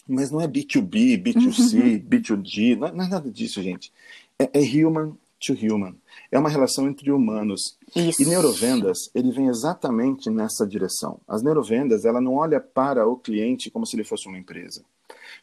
[0.09, 3.93] Mas não é B2B, B2C, B2G, não é, não é nada disso, gente.
[4.39, 5.95] É, é human to human.
[6.31, 7.77] É uma relação entre humanos.
[7.95, 8.23] Isso.
[8.23, 11.21] E neurovendas, ele vem exatamente nessa direção.
[11.27, 14.85] As neurovendas, ela não olha para o cliente como se ele fosse uma empresa.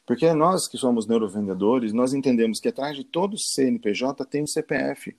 [0.05, 5.15] Porque nós que somos neurovendedores, nós entendemos que atrás de todo CNPJ tem um CPF.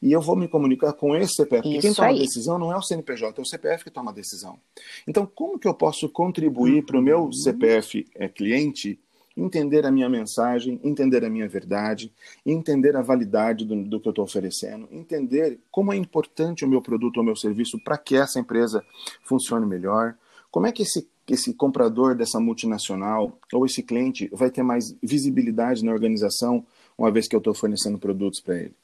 [0.00, 1.62] E eu vou me comunicar com esse CPF.
[1.62, 4.14] Porque quem toma a decisão não é o CNPJ, é o CPF que toma a
[4.14, 4.58] decisão.
[5.06, 8.98] Então, como que eu posso contribuir para o meu CPF é, cliente
[9.38, 12.12] entender a minha mensagem, entender a minha verdade,
[12.44, 16.82] entender a validade do, do que eu estou oferecendo, entender como é importante o meu
[16.82, 18.84] produto ou o meu serviço para que essa empresa
[19.22, 20.14] funcione melhor,
[20.50, 25.84] como é que esse, esse comprador dessa multinacional ou esse cliente vai ter mais visibilidade
[25.84, 28.74] na organização uma vez que eu estou fornecendo produtos para ele.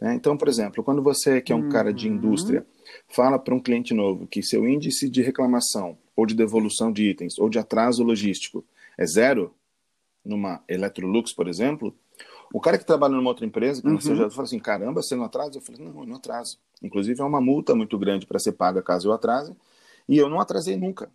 [0.00, 0.14] Né?
[0.14, 1.68] Então, por exemplo, quando você, que é um uhum.
[1.68, 2.14] cara de uhum.
[2.14, 2.64] indústria,
[3.08, 7.38] fala para um cliente novo que seu índice de reclamação ou de devolução de itens
[7.38, 8.64] ou de atraso logístico
[8.96, 9.52] é zero,
[10.30, 11.94] numa Electrolux, por exemplo,
[12.52, 13.94] o cara que trabalha numa outra empresa, que uhum.
[13.94, 15.58] não seja, fala assim, caramba, você não atrasa?
[15.58, 16.58] Eu falei, não, eu não atraso.
[16.82, 19.54] Inclusive é uma multa muito grande para ser paga caso eu atrase,
[20.08, 21.10] e eu não atrasei nunca.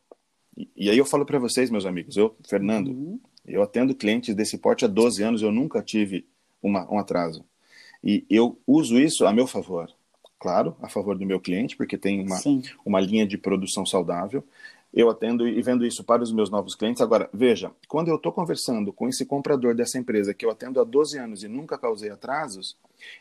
[0.55, 3.19] E, e aí eu falo para vocês, meus amigos, eu, Fernando, uhum.
[3.45, 6.27] eu atendo clientes desse porte há 12 anos, eu nunca tive
[6.61, 7.43] uma, um atraso.
[8.03, 9.89] E eu uso isso a meu favor.
[10.37, 12.37] Claro, a favor do meu cliente, porque tem uma,
[12.85, 14.43] uma linha de produção saudável,
[14.95, 17.01] eu atendo e vendo isso para os meus novos clientes.
[17.01, 20.85] Agora, veja, quando eu estou conversando com esse comprador dessa empresa que eu atendo há
[20.85, 22.77] 12 anos e nunca causei atrasos,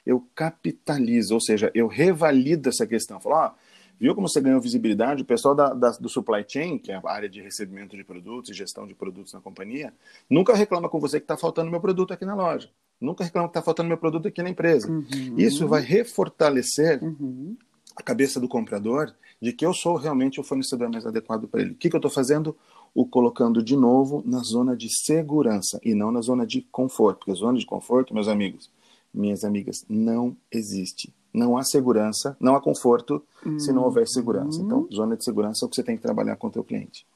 [0.07, 3.19] eu capitalizo, ou seja, eu revalido essa questão.
[3.19, 3.53] Falo, ó,
[3.99, 5.23] viu como você ganhou visibilidade?
[5.23, 8.51] O pessoal da, da, do supply chain, que é a área de recebimento de produtos
[8.51, 9.93] e gestão de produtos na companhia,
[10.31, 12.71] nunca reclama com você que está faltando meu produto aqui na loja.
[13.01, 14.89] Nunca reclama que está faltando meu produto aqui na empresa.
[14.89, 15.35] Uhum.
[15.37, 17.57] Isso vai refortalecer uhum.
[17.97, 19.13] a cabeça do comprador
[19.45, 21.73] de que eu sou realmente o fornecedor mais adequado para ele.
[21.73, 22.57] O que, que eu estou fazendo?
[22.95, 27.19] O colocando de novo na zona de segurança e não na zona de conforto.
[27.19, 28.71] Porque zona de conforto, meus amigos,
[29.13, 31.13] minhas amigas, não existe.
[31.33, 33.59] Não há segurança, não há conforto uhum.
[33.59, 34.63] se não houver segurança.
[34.63, 37.07] Então, zona de segurança é o que você tem que trabalhar com o teu cliente.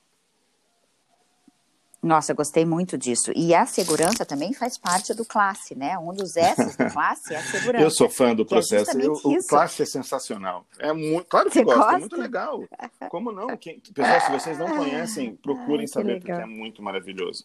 [2.01, 3.33] Nossa, gostei muito disso.
[3.35, 5.99] E a segurança também faz parte do classe, né?
[5.99, 7.85] Um dos S do classe é a segurança.
[7.85, 8.91] Eu sou fã do é processo.
[8.93, 10.65] É o classe é sensacional.
[10.79, 11.97] É muito, claro que Você gosto, gosta?
[11.97, 12.65] é muito legal.
[13.11, 13.49] Como não?
[13.57, 16.39] Quem, pessoal, se vocês não conhecem, procurem Ai, saber, legal.
[16.39, 17.45] porque é muito maravilhoso.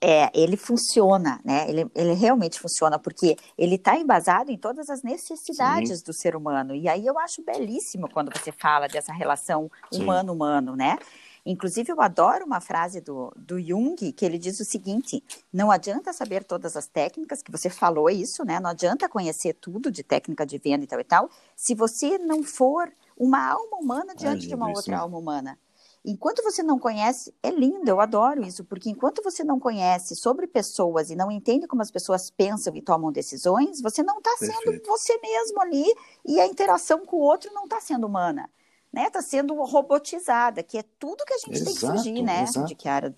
[0.00, 1.68] É, ele funciona, né?
[1.68, 6.04] Ele, ele realmente funciona, porque ele está embasado em todas as necessidades Sim.
[6.06, 6.74] do ser humano.
[6.74, 10.96] E aí eu acho belíssimo quando você fala dessa relação humano-humano, né?
[11.44, 15.22] Inclusive, eu adoro uma frase do, do Jung, que ele diz o seguinte:
[15.52, 18.60] não adianta saber todas as técnicas, que você falou isso, né?
[18.60, 22.42] Não adianta conhecer tudo de técnica de venda e tal e tal, se você não
[22.42, 25.58] for uma alma humana diante de uma outra alma humana.
[26.02, 30.46] Enquanto você não conhece, é lindo, eu adoro isso, porque enquanto você não conhece sobre
[30.46, 34.80] pessoas e não entende como as pessoas pensam e tomam decisões, você não está sendo
[34.86, 35.84] você mesmo ali
[36.24, 38.48] e a interação com o outro não está sendo humana.
[38.92, 42.42] Né, está sendo robotizada, que é tudo que a gente exato, tem que fugir, né,
[42.42, 42.66] exato.
[42.66, 43.14] de Chiara?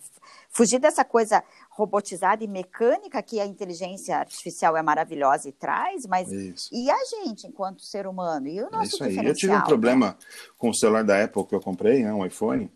[0.51, 6.31] Fugir dessa coisa robotizada e mecânica que a inteligência artificial é maravilhosa e traz, mas
[6.31, 6.69] isso.
[6.71, 9.27] e a gente enquanto ser humano e o nosso é isso aí.
[9.27, 10.17] Eu tive um problema né?
[10.59, 12.71] com o celular da Apple que eu comprei, né, um iPhone,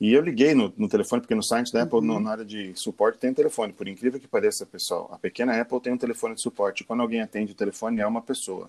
[0.00, 2.20] e eu liguei no, no telefone porque no site da Apple, uhum.
[2.20, 3.72] na área de suporte tem um telefone.
[3.72, 6.84] Por incrível que pareça, pessoal, a pequena Apple tem um telefone de suporte.
[6.84, 8.68] Quando alguém atende o telefone é uma pessoa.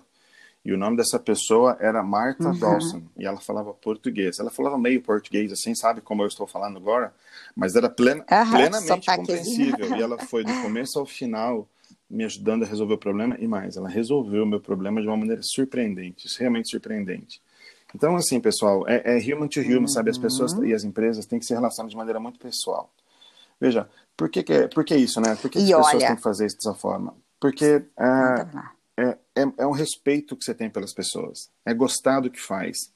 [0.66, 2.58] E o nome dessa pessoa era Martha uhum.
[2.58, 3.02] Dawson.
[3.16, 4.40] E ela falava português.
[4.40, 7.14] Ela falava meio português, assim, sabe como eu estou falando agora?
[7.54, 9.96] Mas era plena, uhum, plenamente compreensível.
[9.96, 11.68] e ela foi do começo ao final
[12.10, 13.36] me ajudando a resolver o problema.
[13.38, 16.26] E mais, ela resolveu o meu problema de uma maneira surpreendente.
[16.36, 17.40] Realmente surpreendente.
[17.94, 19.86] Então, assim, pessoal, é, é human to human, uhum.
[19.86, 20.10] sabe?
[20.10, 20.64] As pessoas uhum.
[20.64, 22.90] e as empresas têm que se relacionar de maneira muito pessoal.
[23.60, 25.36] Veja, por que, que, é, por que isso, né?
[25.36, 25.84] Por que, que as olha...
[25.84, 27.14] pessoas têm que fazer isso dessa forma?
[27.38, 27.84] Porque...
[27.96, 28.75] Uh,
[29.36, 32.90] é, é, um respeito que você tem pelas pessoas, é gostar do que faz,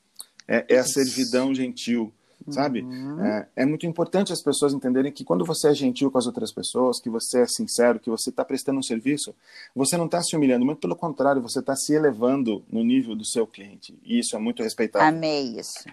[0.48, 2.12] é, é a servidão gentil,
[2.48, 2.83] sabe?
[2.83, 3.24] Uhum.
[3.24, 6.53] É, é, muito importante as pessoas entenderem que quando você é gentil com as outras
[6.53, 9.35] pessoas, que você é sincero, que você está prestando um serviço,
[9.74, 13.24] você não está se humilhando, muito pelo contrário, você está se elevando no nível do
[13.24, 13.96] seu cliente.
[14.03, 15.07] E isso é muito respeitável.
[15.07, 15.85] Amei isso.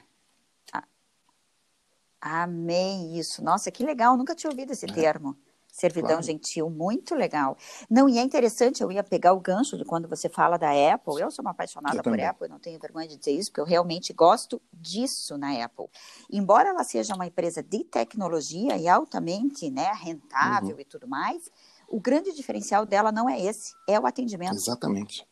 [2.19, 3.43] Amei isso.
[3.43, 4.93] Nossa, que legal, nunca tinha ouvido esse é.
[4.93, 5.37] termo.
[5.77, 6.23] Servidão claro.
[6.23, 7.55] gentil, muito legal.
[7.87, 11.21] Não, e é interessante, eu ia pegar o gancho de quando você fala da Apple.
[11.21, 14.11] Eu sou uma apaixonada por Apple, não tenho vergonha de dizer isso, porque eu realmente
[14.11, 15.85] gosto disso na Apple.
[16.31, 20.81] Embora ela seja uma empresa de tecnologia e altamente né, rentável uhum.
[20.81, 21.47] e tudo mais,
[21.87, 24.55] o grande diferencial dela não é esse, é o atendimento.
[24.55, 25.27] Exatamente.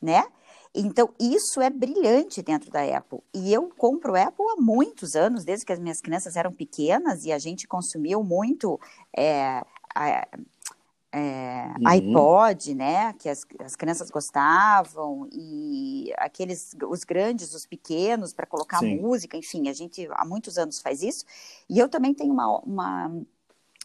[0.00, 0.24] Né?
[0.72, 3.18] Então, isso é brilhante dentro da Apple.
[3.34, 7.32] E eu compro Apple há muitos anos, desde que as minhas crianças eram pequenas e
[7.32, 8.78] a gente consumiu muito
[9.16, 9.64] é,
[11.12, 11.88] é, uhum.
[11.88, 18.78] iPod, né, que as, as crianças gostavam, e aqueles, os grandes, os pequenos, para colocar
[18.78, 19.00] Sim.
[19.00, 21.24] música, enfim, a gente há muitos anos faz isso.
[21.68, 23.22] E eu também tenho uma, uma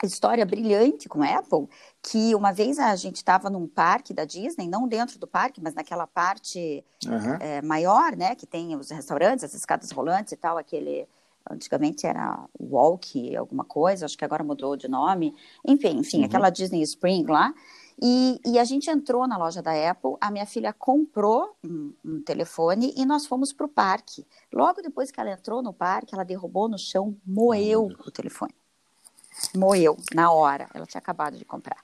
[0.04, 1.68] história brilhante com Apple,
[2.02, 5.74] que uma vez a gente estava num parque da Disney, não dentro do parque, mas
[5.74, 7.36] naquela parte uhum.
[7.39, 11.08] é, maior, né, que tem os restaurantes, as escadas rolantes e tal, aquele
[11.49, 15.36] antigamente era Walk, alguma coisa, acho que agora mudou de nome.
[15.65, 16.25] Enfim, enfim, uhum.
[16.25, 17.53] aquela Disney Spring lá.
[18.01, 22.21] E, e, a gente entrou na loja da Apple, a minha filha comprou um, um
[22.21, 24.27] telefone e nós fomos para o parque.
[24.51, 28.53] Logo depois que ela entrou no parque, ela derrubou no chão, moeu o telefone.
[29.55, 30.67] Moeu, na hora.
[30.73, 31.77] Ela tinha acabado de comprar.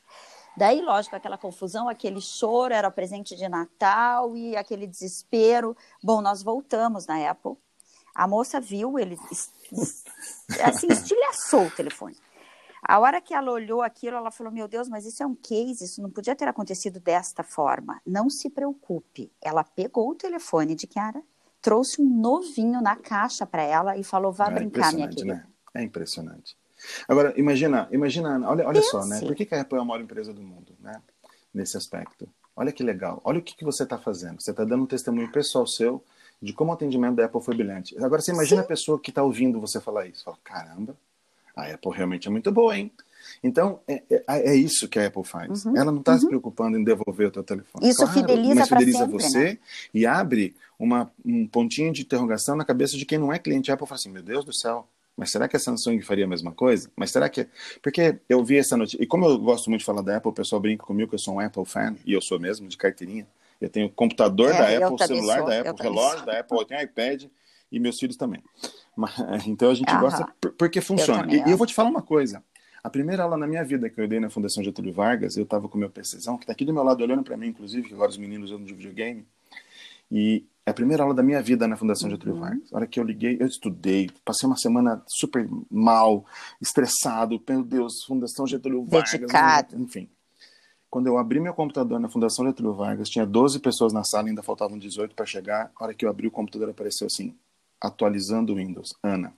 [0.58, 5.76] Daí, lógico, aquela confusão, aquele choro, era presente de Natal e aquele desespero.
[6.04, 7.56] Bom, nós voltamos na Apple
[8.14, 9.18] a moça viu, ele
[10.64, 12.16] assim, estilhaçou o telefone.
[12.84, 15.86] A hora que ela olhou aquilo, ela falou: Meu Deus, mas isso é um case,
[15.86, 18.02] isso não podia ter acontecido desta forma.
[18.06, 19.32] Não se preocupe.
[19.42, 21.22] Ela pegou o telefone de Kiara,
[21.62, 25.36] trouxe um novinho na caixa para ela e falou: Vá é brincar, minha querida.
[25.36, 25.46] Né?
[25.76, 26.58] É impressionante.
[27.08, 29.20] Agora, imagina, imagina, olha, olha só, né?
[29.20, 31.00] Por que, que a Apple é a maior empresa do mundo, né?
[31.54, 32.28] Nesse aspecto.
[32.56, 33.22] Olha que legal.
[33.24, 34.42] Olha o que, que você está fazendo.
[34.42, 36.04] Você está dando um testemunho pessoal seu
[36.42, 37.96] de como o atendimento da Apple foi brilhante.
[38.04, 38.66] Agora, você imagina Sim.
[38.66, 40.24] a pessoa que está ouvindo você falar isso.
[40.24, 40.96] Fala, caramba,
[41.56, 42.92] a Apple realmente é muito boa, hein?
[43.44, 45.66] Então, é, é, é isso que a Apple faz.
[45.66, 46.20] Uhum, Ela não está uhum.
[46.20, 47.88] se preocupando em devolver o teu telefone.
[47.88, 49.58] Isso claro, fideliza mas fideliza sempre, você né?
[49.94, 53.88] e abre uma, um pontinho de interrogação na cabeça de quem não é cliente Apple.
[53.88, 56.90] Fala assim, meu Deus do céu, mas será que a Samsung faria a mesma coisa?
[56.96, 57.48] Mas será que...
[57.82, 59.02] Porque eu vi essa notícia...
[59.02, 61.20] E como eu gosto muito de falar da Apple, o pessoal brinca comigo que eu
[61.20, 63.28] sou um Apple fan, e eu sou mesmo, de carteirinha.
[63.62, 66.82] Eu tenho computador é, da Apple, celular sou, da Apple, relógio da Apple, eu tenho
[66.82, 67.26] iPad
[67.72, 68.44] e meus filhos também.
[68.98, 69.14] Mas,
[69.48, 70.02] então a gente Aham.
[70.02, 71.32] gosta porque funciona.
[71.32, 72.44] Eu e, eu vou te falar uma coisa.
[72.84, 75.70] A primeira aula na minha vida que eu dei na Fundação Getúlio Vargas, eu estava
[75.70, 78.10] com meu PCzão, que está aqui do meu lado olhando para mim, inclusive, que agora
[78.10, 79.26] os meninos usam de videogame.
[80.12, 82.42] E a primeira aula da minha vida na Fundação Getúlio uhum.
[82.42, 82.74] Vargas.
[82.74, 86.26] A hora que eu liguei, eu estudei, passei uma semana super mal,
[86.60, 89.12] estressado, meu Deus, Fundação Getúlio Vargas.
[89.12, 89.80] Dedicado.
[89.80, 90.10] Enfim.
[90.92, 94.44] Quando eu abri meu computador na Fundação Getúlio Vargas, tinha 12 pessoas na sala, ainda
[94.44, 95.72] faltavam 18 para chegar.
[95.74, 97.34] A hora que eu abri o computador, apareceu assim:
[97.80, 98.94] atualizando o Windows.
[99.02, 99.34] Ana,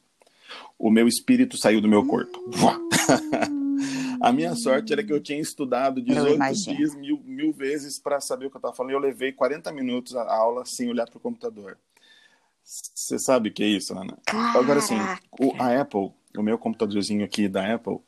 [0.79, 2.43] o meu espírito saiu do meu corpo.
[4.19, 8.47] a minha sorte era que eu tinha estudado 18 dias mil, mil vezes para saber
[8.47, 8.93] o que eu estava falando.
[8.93, 11.77] E eu levei 40 minutos a aula sem olhar para o computador.
[12.63, 14.17] Você sabe o que é isso, Ana?
[14.25, 14.57] Caraca.
[14.57, 14.97] Agora, assim,
[15.39, 17.99] o, a Apple, o meu computadorzinho aqui da Apple,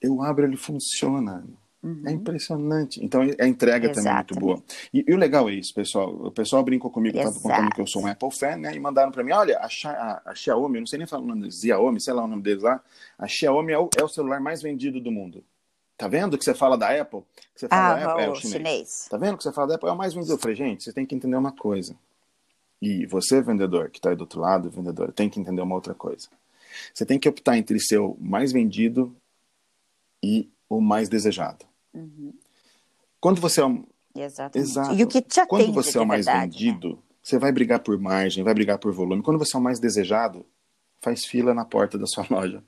[0.00, 1.44] eu abro, ele funciona.
[1.82, 2.02] É uhum.
[2.06, 3.04] É impressionante.
[3.04, 4.62] Então a entrega também é muito boa.
[4.94, 6.10] E, e, o legal é isso, pessoal.
[6.10, 8.74] O pessoal brincou comigo, estava contando que eu sou um Apple fan, né?
[8.74, 11.26] E mandaram para mim: olha, a, a, a, Xiaomi, eu não sei nem falar o
[11.26, 12.80] nome Xiaomi, sei lá o nome deles lá.
[13.18, 15.44] A Xiaomi é o, é o celular mais vendido do mundo.
[15.96, 17.22] Tá vendo que você fala da Apple?
[17.54, 18.52] Que você fala ah, da Apple, é o chinês.
[18.52, 19.06] chinês.
[19.10, 20.34] Tá vendo que você fala da Apple é o mais vendido?
[20.34, 21.96] Eu falei, gente, você tem que entender uma coisa.
[22.80, 25.94] E você, vendedor, que está aí do outro lado, vendedor, tem que entender uma outra
[25.94, 26.28] coisa.
[26.92, 29.14] Você tem que optar entre ser o mais vendido
[30.22, 31.64] e o mais desejado.
[31.94, 32.32] Uhum.
[33.20, 33.84] Quando você é um.
[34.14, 34.70] Exatamente.
[34.70, 34.94] Exato.
[34.94, 36.96] E o que te Quando você é o mais verdade, vendido, né?
[37.22, 39.22] você vai brigar por margem, vai brigar por volume.
[39.22, 40.44] Quando você é o mais desejado,
[41.00, 42.62] faz fila na porta da sua loja.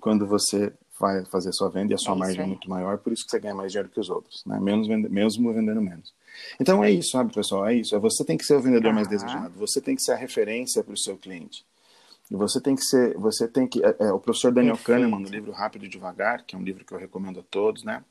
[0.00, 3.12] Quando você vai fazer sua venda e a sua é margem é muito maior, por
[3.12, 4.58] isso que você ganha mais dinheiro que os outros, né?
[4.58, 6.12] Menos vende, mesmo vendendo menos.
[6.60, 7.66] Então é isso, sabe, pessoal?
[7.66, 7.94] É isso.
[7.94, 9.52] É você tem que ser o vendedor mais desejado.
[9.58, 11.64] Você tem que ser a referência para o seu cliente.
[12.30, 15.00] E você tem que ser, você tem que, é, é, o professor Daniel Perfeito.
[15.00, 17.84] Kahneman, no livro Rápido e Devagar, que é um livro que eu recomendo a todos,
[17.84, 18.04] né?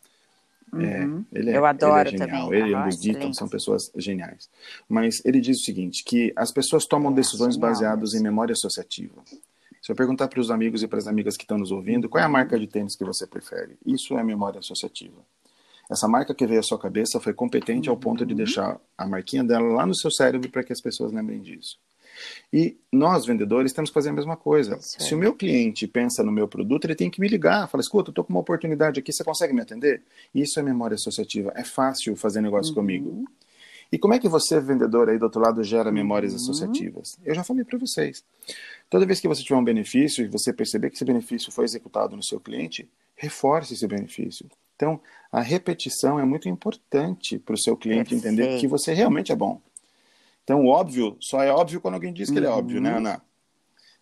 [0.73, 1.25] Uhum.
[1.31, 2.45] É, ele é, eu adoro ele é genial.
[2.45, 2.59] também.
[2.59, 4.49] Ele e o Buss são pessoas geniais.
[4.87, 8.53] Mas ele diz o seguinte, que as pessoas tomam é, decisões genial, baseadas em memória
[8.53, 9.23] associativa.
[9.81, 12.21] Se eu perguntar para os amigos e para as amigas que estão nos ouvindo, qual
[12.21, 13.77] é a marca de tênis que você prefere?
[13.85, 15.21] Isso é memória associativa.
[15.89, 18.37] Essa marca que veio à sua cabeça foi competente ao ponto de uhum.
[18.37, 21.79] deixar a marquinha dela lá no seu cérebro para que as pessoas lembrem disso.
[22.51, 24.77] E nós, vendedores, temos que fazer a mesma coisa.
[24.81, 28.09] Se o meu cliente pensa no meu produto, ele tem que me ligar, fala, escuta,
[28.09, 30.01] eu estou com uma oportunidade aqui, você consegue me atender?
[30.33, 32.75] Isso é memória associativa, é fácil fazer negócio uhum.
[32.75, 33.25] comigo.
[33.91, 36.39] E como é que você, vendedor aí do outro lado, gera memórias uhum.
[36.39, 37.17] associativas?
[37.23, 38.23] Eu já falei para vocês.
[38.89, 42.15] Toda vez que você tiver um benefício e você perceber que esse benefício foi executado
[42.15, 44.49] no seu cliente, reforce esse benefício.
[44.75, 44.99] Então,
[45.31, 48.27] a repetição é muito importante para o seu cliente Perfeito.
[48.27, 49.59] entender que você realmente é bom.
[50.47, 52.37] Então, óbvio só é óbvio quando alguém diz que uhum.
[52.37, 52.97] ele é óbvio, né, uhum.
[52.99, 53.21] Ana?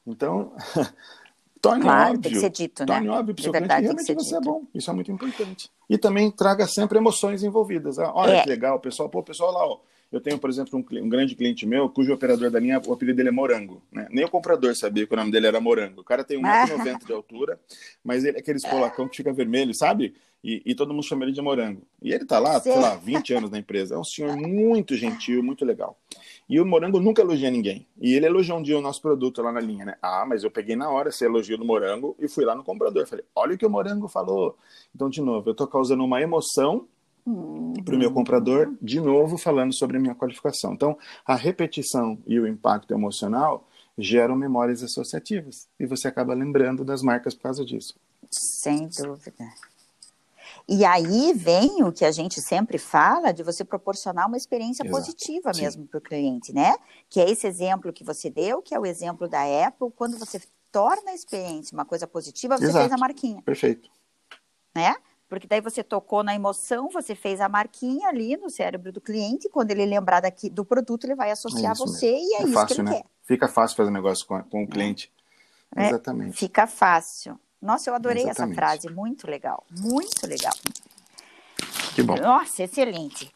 [0.06, 0.54] Então,
[1.60, 2.22] torne claro, óbvio.
[2.22, 3.12] Tem que ser dito, torne né?
[3.12, 4.36] óbvio para o seu cliente que realmente você dito.
[4.36, 4.64] é bom.
[4.72, 5.72] Isso é muito importante.
[5.90, 7.98] E também traga sempre emoções envolvidas.
[7.98, 8.44] Ah, olha é.
[8.44, 9.10] que legal, pessoal.
[9.10, 9.80] Pô, pessoal lá, ó,
[10.12, 13.18] eu tenho, por exemplo, um, um, grande cliente meu, cujo operador da linha, o apelido
[13.18, 13.82] dele é Morango.
[13.92, 14.08] Né?
[14.12, 16.02] Nem o comprador sabia que o nome dele era Morango.
[16.02, 17.60] O cara tem 1,90m de altura,
[18.04, 20.14] mas ele é aqueles polacão que fica vermelho, sabe?
[20.44, 21.82] E, e, todo mundo chama ele de Morango.
[22.00, 22.72] E ele tá lá, Sim.
[22.72, 23.96] sei lá, 20 anos na empresa.
[23.96, 25.98] É um senhor muito gentil, muito legal.
[26.48, 27.88] E o Morango nunca elogia ninguém.
[28.00, 29.98] E ele elogiou um dia o nosso produto lá na linha, né?
[30.02, 33.08] Ah, mas eu peguei na hora esse elogio do Morango e fui lá no comprador.
[33.08, 34.58] Falei, olha o que o Morango falou.
[34.94, 36.88] Então, de novo, eu tô causando uma emoção
[37.84, 40.74] para o meu comprador, de novo falando sobre a minha qualificação.
[40.74, 47.02] Então, a repetição e o impacto emocional geram memórias associativas e você acaba lembrando das
[47.02, 47.96] marcas por causa disso.
[48.30, 49.46] Sem dúvida.
[50.68, 54.98] E aí vem o que a gente sempre fala de você proporcionar uma experiência Exato.
[54.98, 55.62] positiva Sim.
[55.62, 56.76] mesmo para o cliente, né?
[57.10, 60.42] Que é esse exemplo que você deu, que é o exemplo da Apple, quando você
[60.72, 62.80] torna a experiência uma coisa positiva, você Exato.
[62.80, 63.42] fez a marquinha.
[63.42, 63.90] Perfeito.
[64.76, 64.96] Né?
[65.28, 69.50] Porque daí você tocou na emoção, você fez a marquinha ali no cérebro do cliente,
[69.50, 72.30] quando ele lembrar daqui do produto, ele vai associar é você mesmo.
[72.30, 72.96] e é, é isso fácil, que ele né?
[72.98, 73.06] quer.
[73.24, 75.12] Fica fácil fazer negócio com, com o cliente.
[75.76, 76.38] É, Exatamente.
[76.38, 77.40] Fica fácil.
[77.66, 78.52] Nossa, eu adorei Exatamente.
[78.52, 80.54] essa frase, muito legal, muito legal.
[81.96, 82.16] Que bom.
[82.16, 83.34] Nossa, excelente.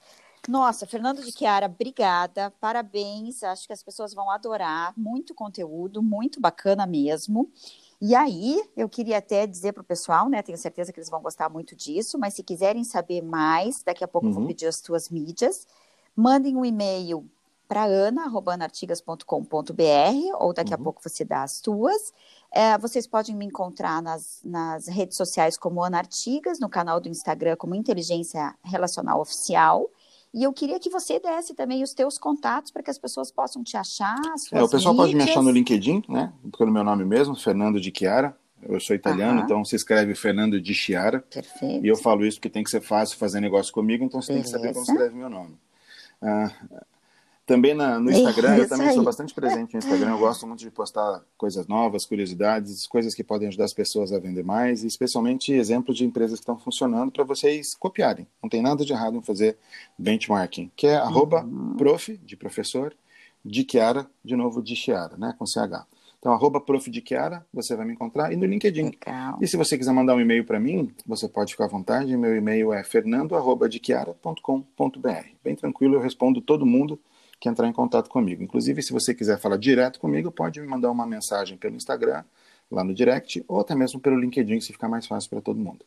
[0.47, 3.43] Nossa, Fernando de Chiara, obrigada, parabéns.
[3.43, 4.93] Acho que as pessoas vão adorar.
[4.97, 7.51] Muito conteúdo, muito bacana mesmo.
[8.01, 10.41] E aí, eu queria até dizer para o pessoal, né?
[10.41, 14.07] Tenho certeza que eles vão gostar muito disso, mas se quiserem saber mais, daqui a
[14.07, 14.31] pouco uhum.
[14.31, 14.47] eu vou uhum.
[14.47, 15.67] pedir as tuas mídias.
[16.15, 17.29] Mandem um e-mail
[17.67, 19.23] para ana.anartigas.com.br
[20.39, 20.79] ou daqui uhum.
[20.79, 22.13] a pouco você dá as tuas.
[22.51, 27.07] É, vocês podem me encontrar nas, nas redes sociais como Ana Artigas, no canal do
[27.07, 29.89] Instagram como Inteligência Relacional Oficial.
[30.33, 33.63] E eu queria que você desse também os teus contatos para que as pessoas possam
[33.63, 34.15] te achar.
[34.51, 34.95] é, o pessoal mídias.
[34.95, 36.31] pode me achar no LinkedIn, né?
[36.57, 38.35] Pelo meu nome mesmo, Fernando de Chiara.
[38.61, 41.21] Eu sou italiano, então se escreve Fernando de Chiara.
[41.21, 41.85] Perfeito.
[41.85, 44.51] E eu falo isso porque tem que ser fácil fazer negócio comigo, então você Beleza.
[44.51, 45.57] tem que saber como escreve meu nome.
[46.21, 46.51] Ah,
[47.49, 48.93] também na, no Instagram, eu também aí.
[48.93, 50.11] sou bastante presente no Instagram.
[50.11, 54.19] Eu gosto muito de postar coisas novas, curiosidades, coisas que podem ajudar as pessoas a
[54.19, 58.27] vender mais, e especialmente exemplos de empresas que estão funcionando para vocês copiarem.
[58.39, 59.57] Não tem nada de errado em fazer
[59.97, 61.75] benchmarking, que é uhum.
[61.75, 62.95] prof, de professor,
[63.43, 65.87] de Chiara, de novo de Chiara, né, com CH.
[66.19, 68.91] Então, arroba prof de Chiara, você vai me encontrar, e no LinkedIn.
[68.91, 69.39] Legal.
[69.41, 72.35] E se você quiser mandar um e-mail para mim, você pode ficar à vontade, meu
[72.35, 75.25] e-mail é fernando.dechiara.com.br.
[75.43, 76.99] Bem tranquilo, eu respondo todo mundo
[77.39, 78.43] que entrar em contato comigo.
[78.43, 82.23] Inclusive, se você quiser falar direto comigo, pode me mandar uma mensagem pelo Instagram,
[82.69, 85.85] lá no direct, ou até mesmo pelo LinkedIn, se ficar mais fácil para todo mundo.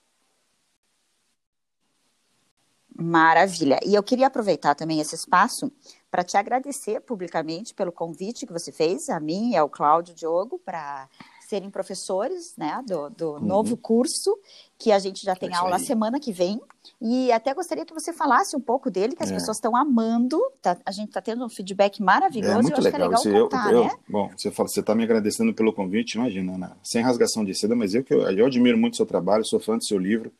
[2.94, 3.80] Maravilha.
[3.84, 5.72] E eu queria aproveitar também esse espaço
[6.10, 10.58] para te agradecer publicamente pelo convite que você fez a mim e ao Cláudio Diogo
[10.58, 11.08] para
[11.52, 13.40] serem professores né, do, do uhum.
[13.40, 14.34] novo curso,
[14.78, 15.84] que a gente já tem é aula aí.
[15.84, 16.58] semana que vem.
[16.98, 19.34] E até gostaria que você falasse um pouco dele, que as é.
[19.34, 20.40] pessoas estão amando.
[20.62, 22.58] Tá, a gente está tendo um feedback maravilhoso.
[22.58, 23.00] É muito eu legal.
[23.00, 23.90] é legal contar, eu, né?
[24.08, 26.72] Bom, você fala, você está me agradecendo pelo convite, imagina, né?
[26.82, 29.60] sem rasgação de seda, mas eu que eu, eu admiro muito o seu trabalho, sou
[29.60, 30.32] fã do seu livro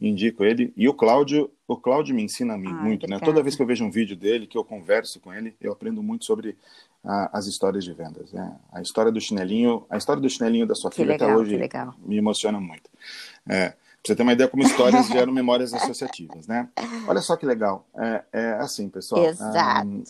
[0.00, 0.72] indico ele.
[0.76, 3.18] E o Cláudio, o Cláudio me ensina muito, né?
[3.18, 6.02] Toda vez que eu vejo um vídeo dele, que eu converso com ele, eu aprendo
[6.02, 6.56] muito sobre
[7.04, 8.32] a, as histórias de vendas.
[8.32, 8.56] Né?
[8.72, 11.58] A história do chinelinho, a história do chinelinho da sua que filha legal, até hoje
[11.98, 12.88] me emociona muito.
[13.48, 16.68] É, pra você ter uma ideia como histórias geram memórias associativas, né?
[17.06, 17.86] Olha só que legal.
[17.94, 19.24] É, é assim, pessoal.
[19.24, 19.86] Exato.
[19.86, 20.04] Um,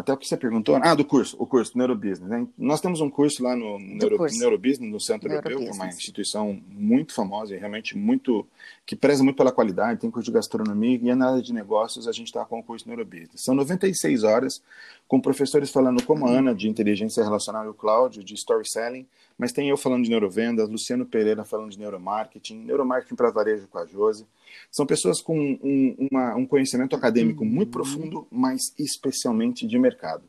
[0.00, 0.76] até o que você perguntou.
[0.82, 2.28] Ah, do curso, o curso Neurobusiness.
[2.28, 2.46] Né?
[2.56, 6.60] Nós temos um curso lá no Neuro, Neurobusiness, no Centro Europeu, que é uma instituição
[6.68, 8.46] muito famosa e realmente muito.
[8.86, 12.28] que preza muito pela qualidade, tem curso de gastronomia e área de negócios a gente
[12.28, 13.42] está com o curso Neurobusiness.
[13.42, 14.62] São 96 horas
[15.06, 19.06] com professores falando como a Ana, de inteligência relacional, e o Cláudio, de storytelling,
[19.40, 23.78] mas tem eu falando de neurovendas, Luciano Pereira falando de neuromarketing, neuromarketing para varejo com
[23.78, 24.26] a Josi.
[24.70, 27.72] São pessoas com um, uma, um conhecimento acadêmico muito uhum.
[27.72, 30.24] profundo, mas especialmente de mercado.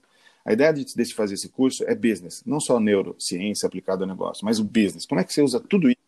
[0.45, 4.45] A ideia de, de fazer esse curso é business, não só neurociência aplicada ao negócio,
[4.45, 5.05] mas o business.
[5.05, 5.99] Como é que você usa tudo isso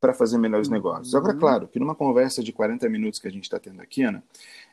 [0.00, 1.14] para fazer melhores negócios?
[1.14, 1.40] Agora, uhum.
[1.40, 4.24] claro, que numa conversa de 40 minutos que a gente está tendo aqui, Ana,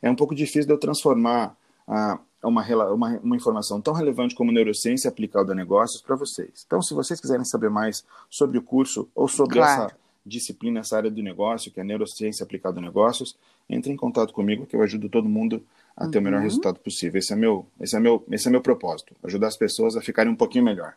[0.02, 1.58] é um pouco difícil de eu transformar
[1.88, 2.64] a, uma,
[2.94, 6.64] uma, uma, informação tão relevante como neurociência aplicada a negócios para vocês.
[6.66, 9.86] Então, se vocês quiserem saber mais sobre o curso ou sobre claro.
[9.86, 13.36] essa disciplina, essa área do negócio, que é neurociência aplicada a negócios,
[13.70, 15.64] entre em contato comigo que eu ajudo todo mundo
[15.96, 16.22] a ter uhum.
[16.22, 16.44] o melhor uhum.
[16.44, 17.20] resultado possível.
[17.20, 20.32] Esse é meu, esse é meu, esse é meu propósito, ajudar as pessoas a ficarem
[20.32, 20.96] um pouquinho melhor.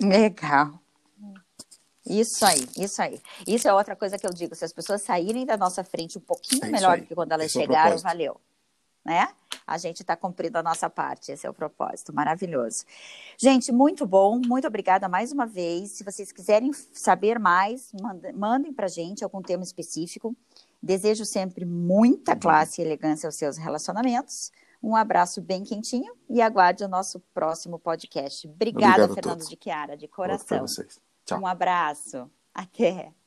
[0.00, 0.78] Legal.
[2.06, 3.18] Isso aí, isso aí.
[3.46, 6.20] Isso é outra coisa que eu digo, se as pessoas saírem da nossa frente um
[6.20, 8.38] pouquinho é melhor do que quando elas esse chegaram, é valeu
[9.04, 9.28] né?
[9.66, 12.84] A gente está cumprindo a nossa parte, esse é o propósito, maravilhoso.
[13.38, 15.92] Gente, muito bom, muito obrigada mais uma vez.
[15.92, 17.92] Se vocês quiserem saber mais,
[18.34, 20.36] mandem para a gente algum tema específico.
[20.82, 24.52] Desejo sempre muita classe e elegância aos seus relacionamentos.
[24.82, 28.46] Um abraço bem quentinho e aguarde o nosso próximo podcast.
[28.46, 30.66] Obrigada, Obrigado Fernando de Chiara, de coração.
[31.40, 32.30] Um abraço.
[32.52, 33.23] Até.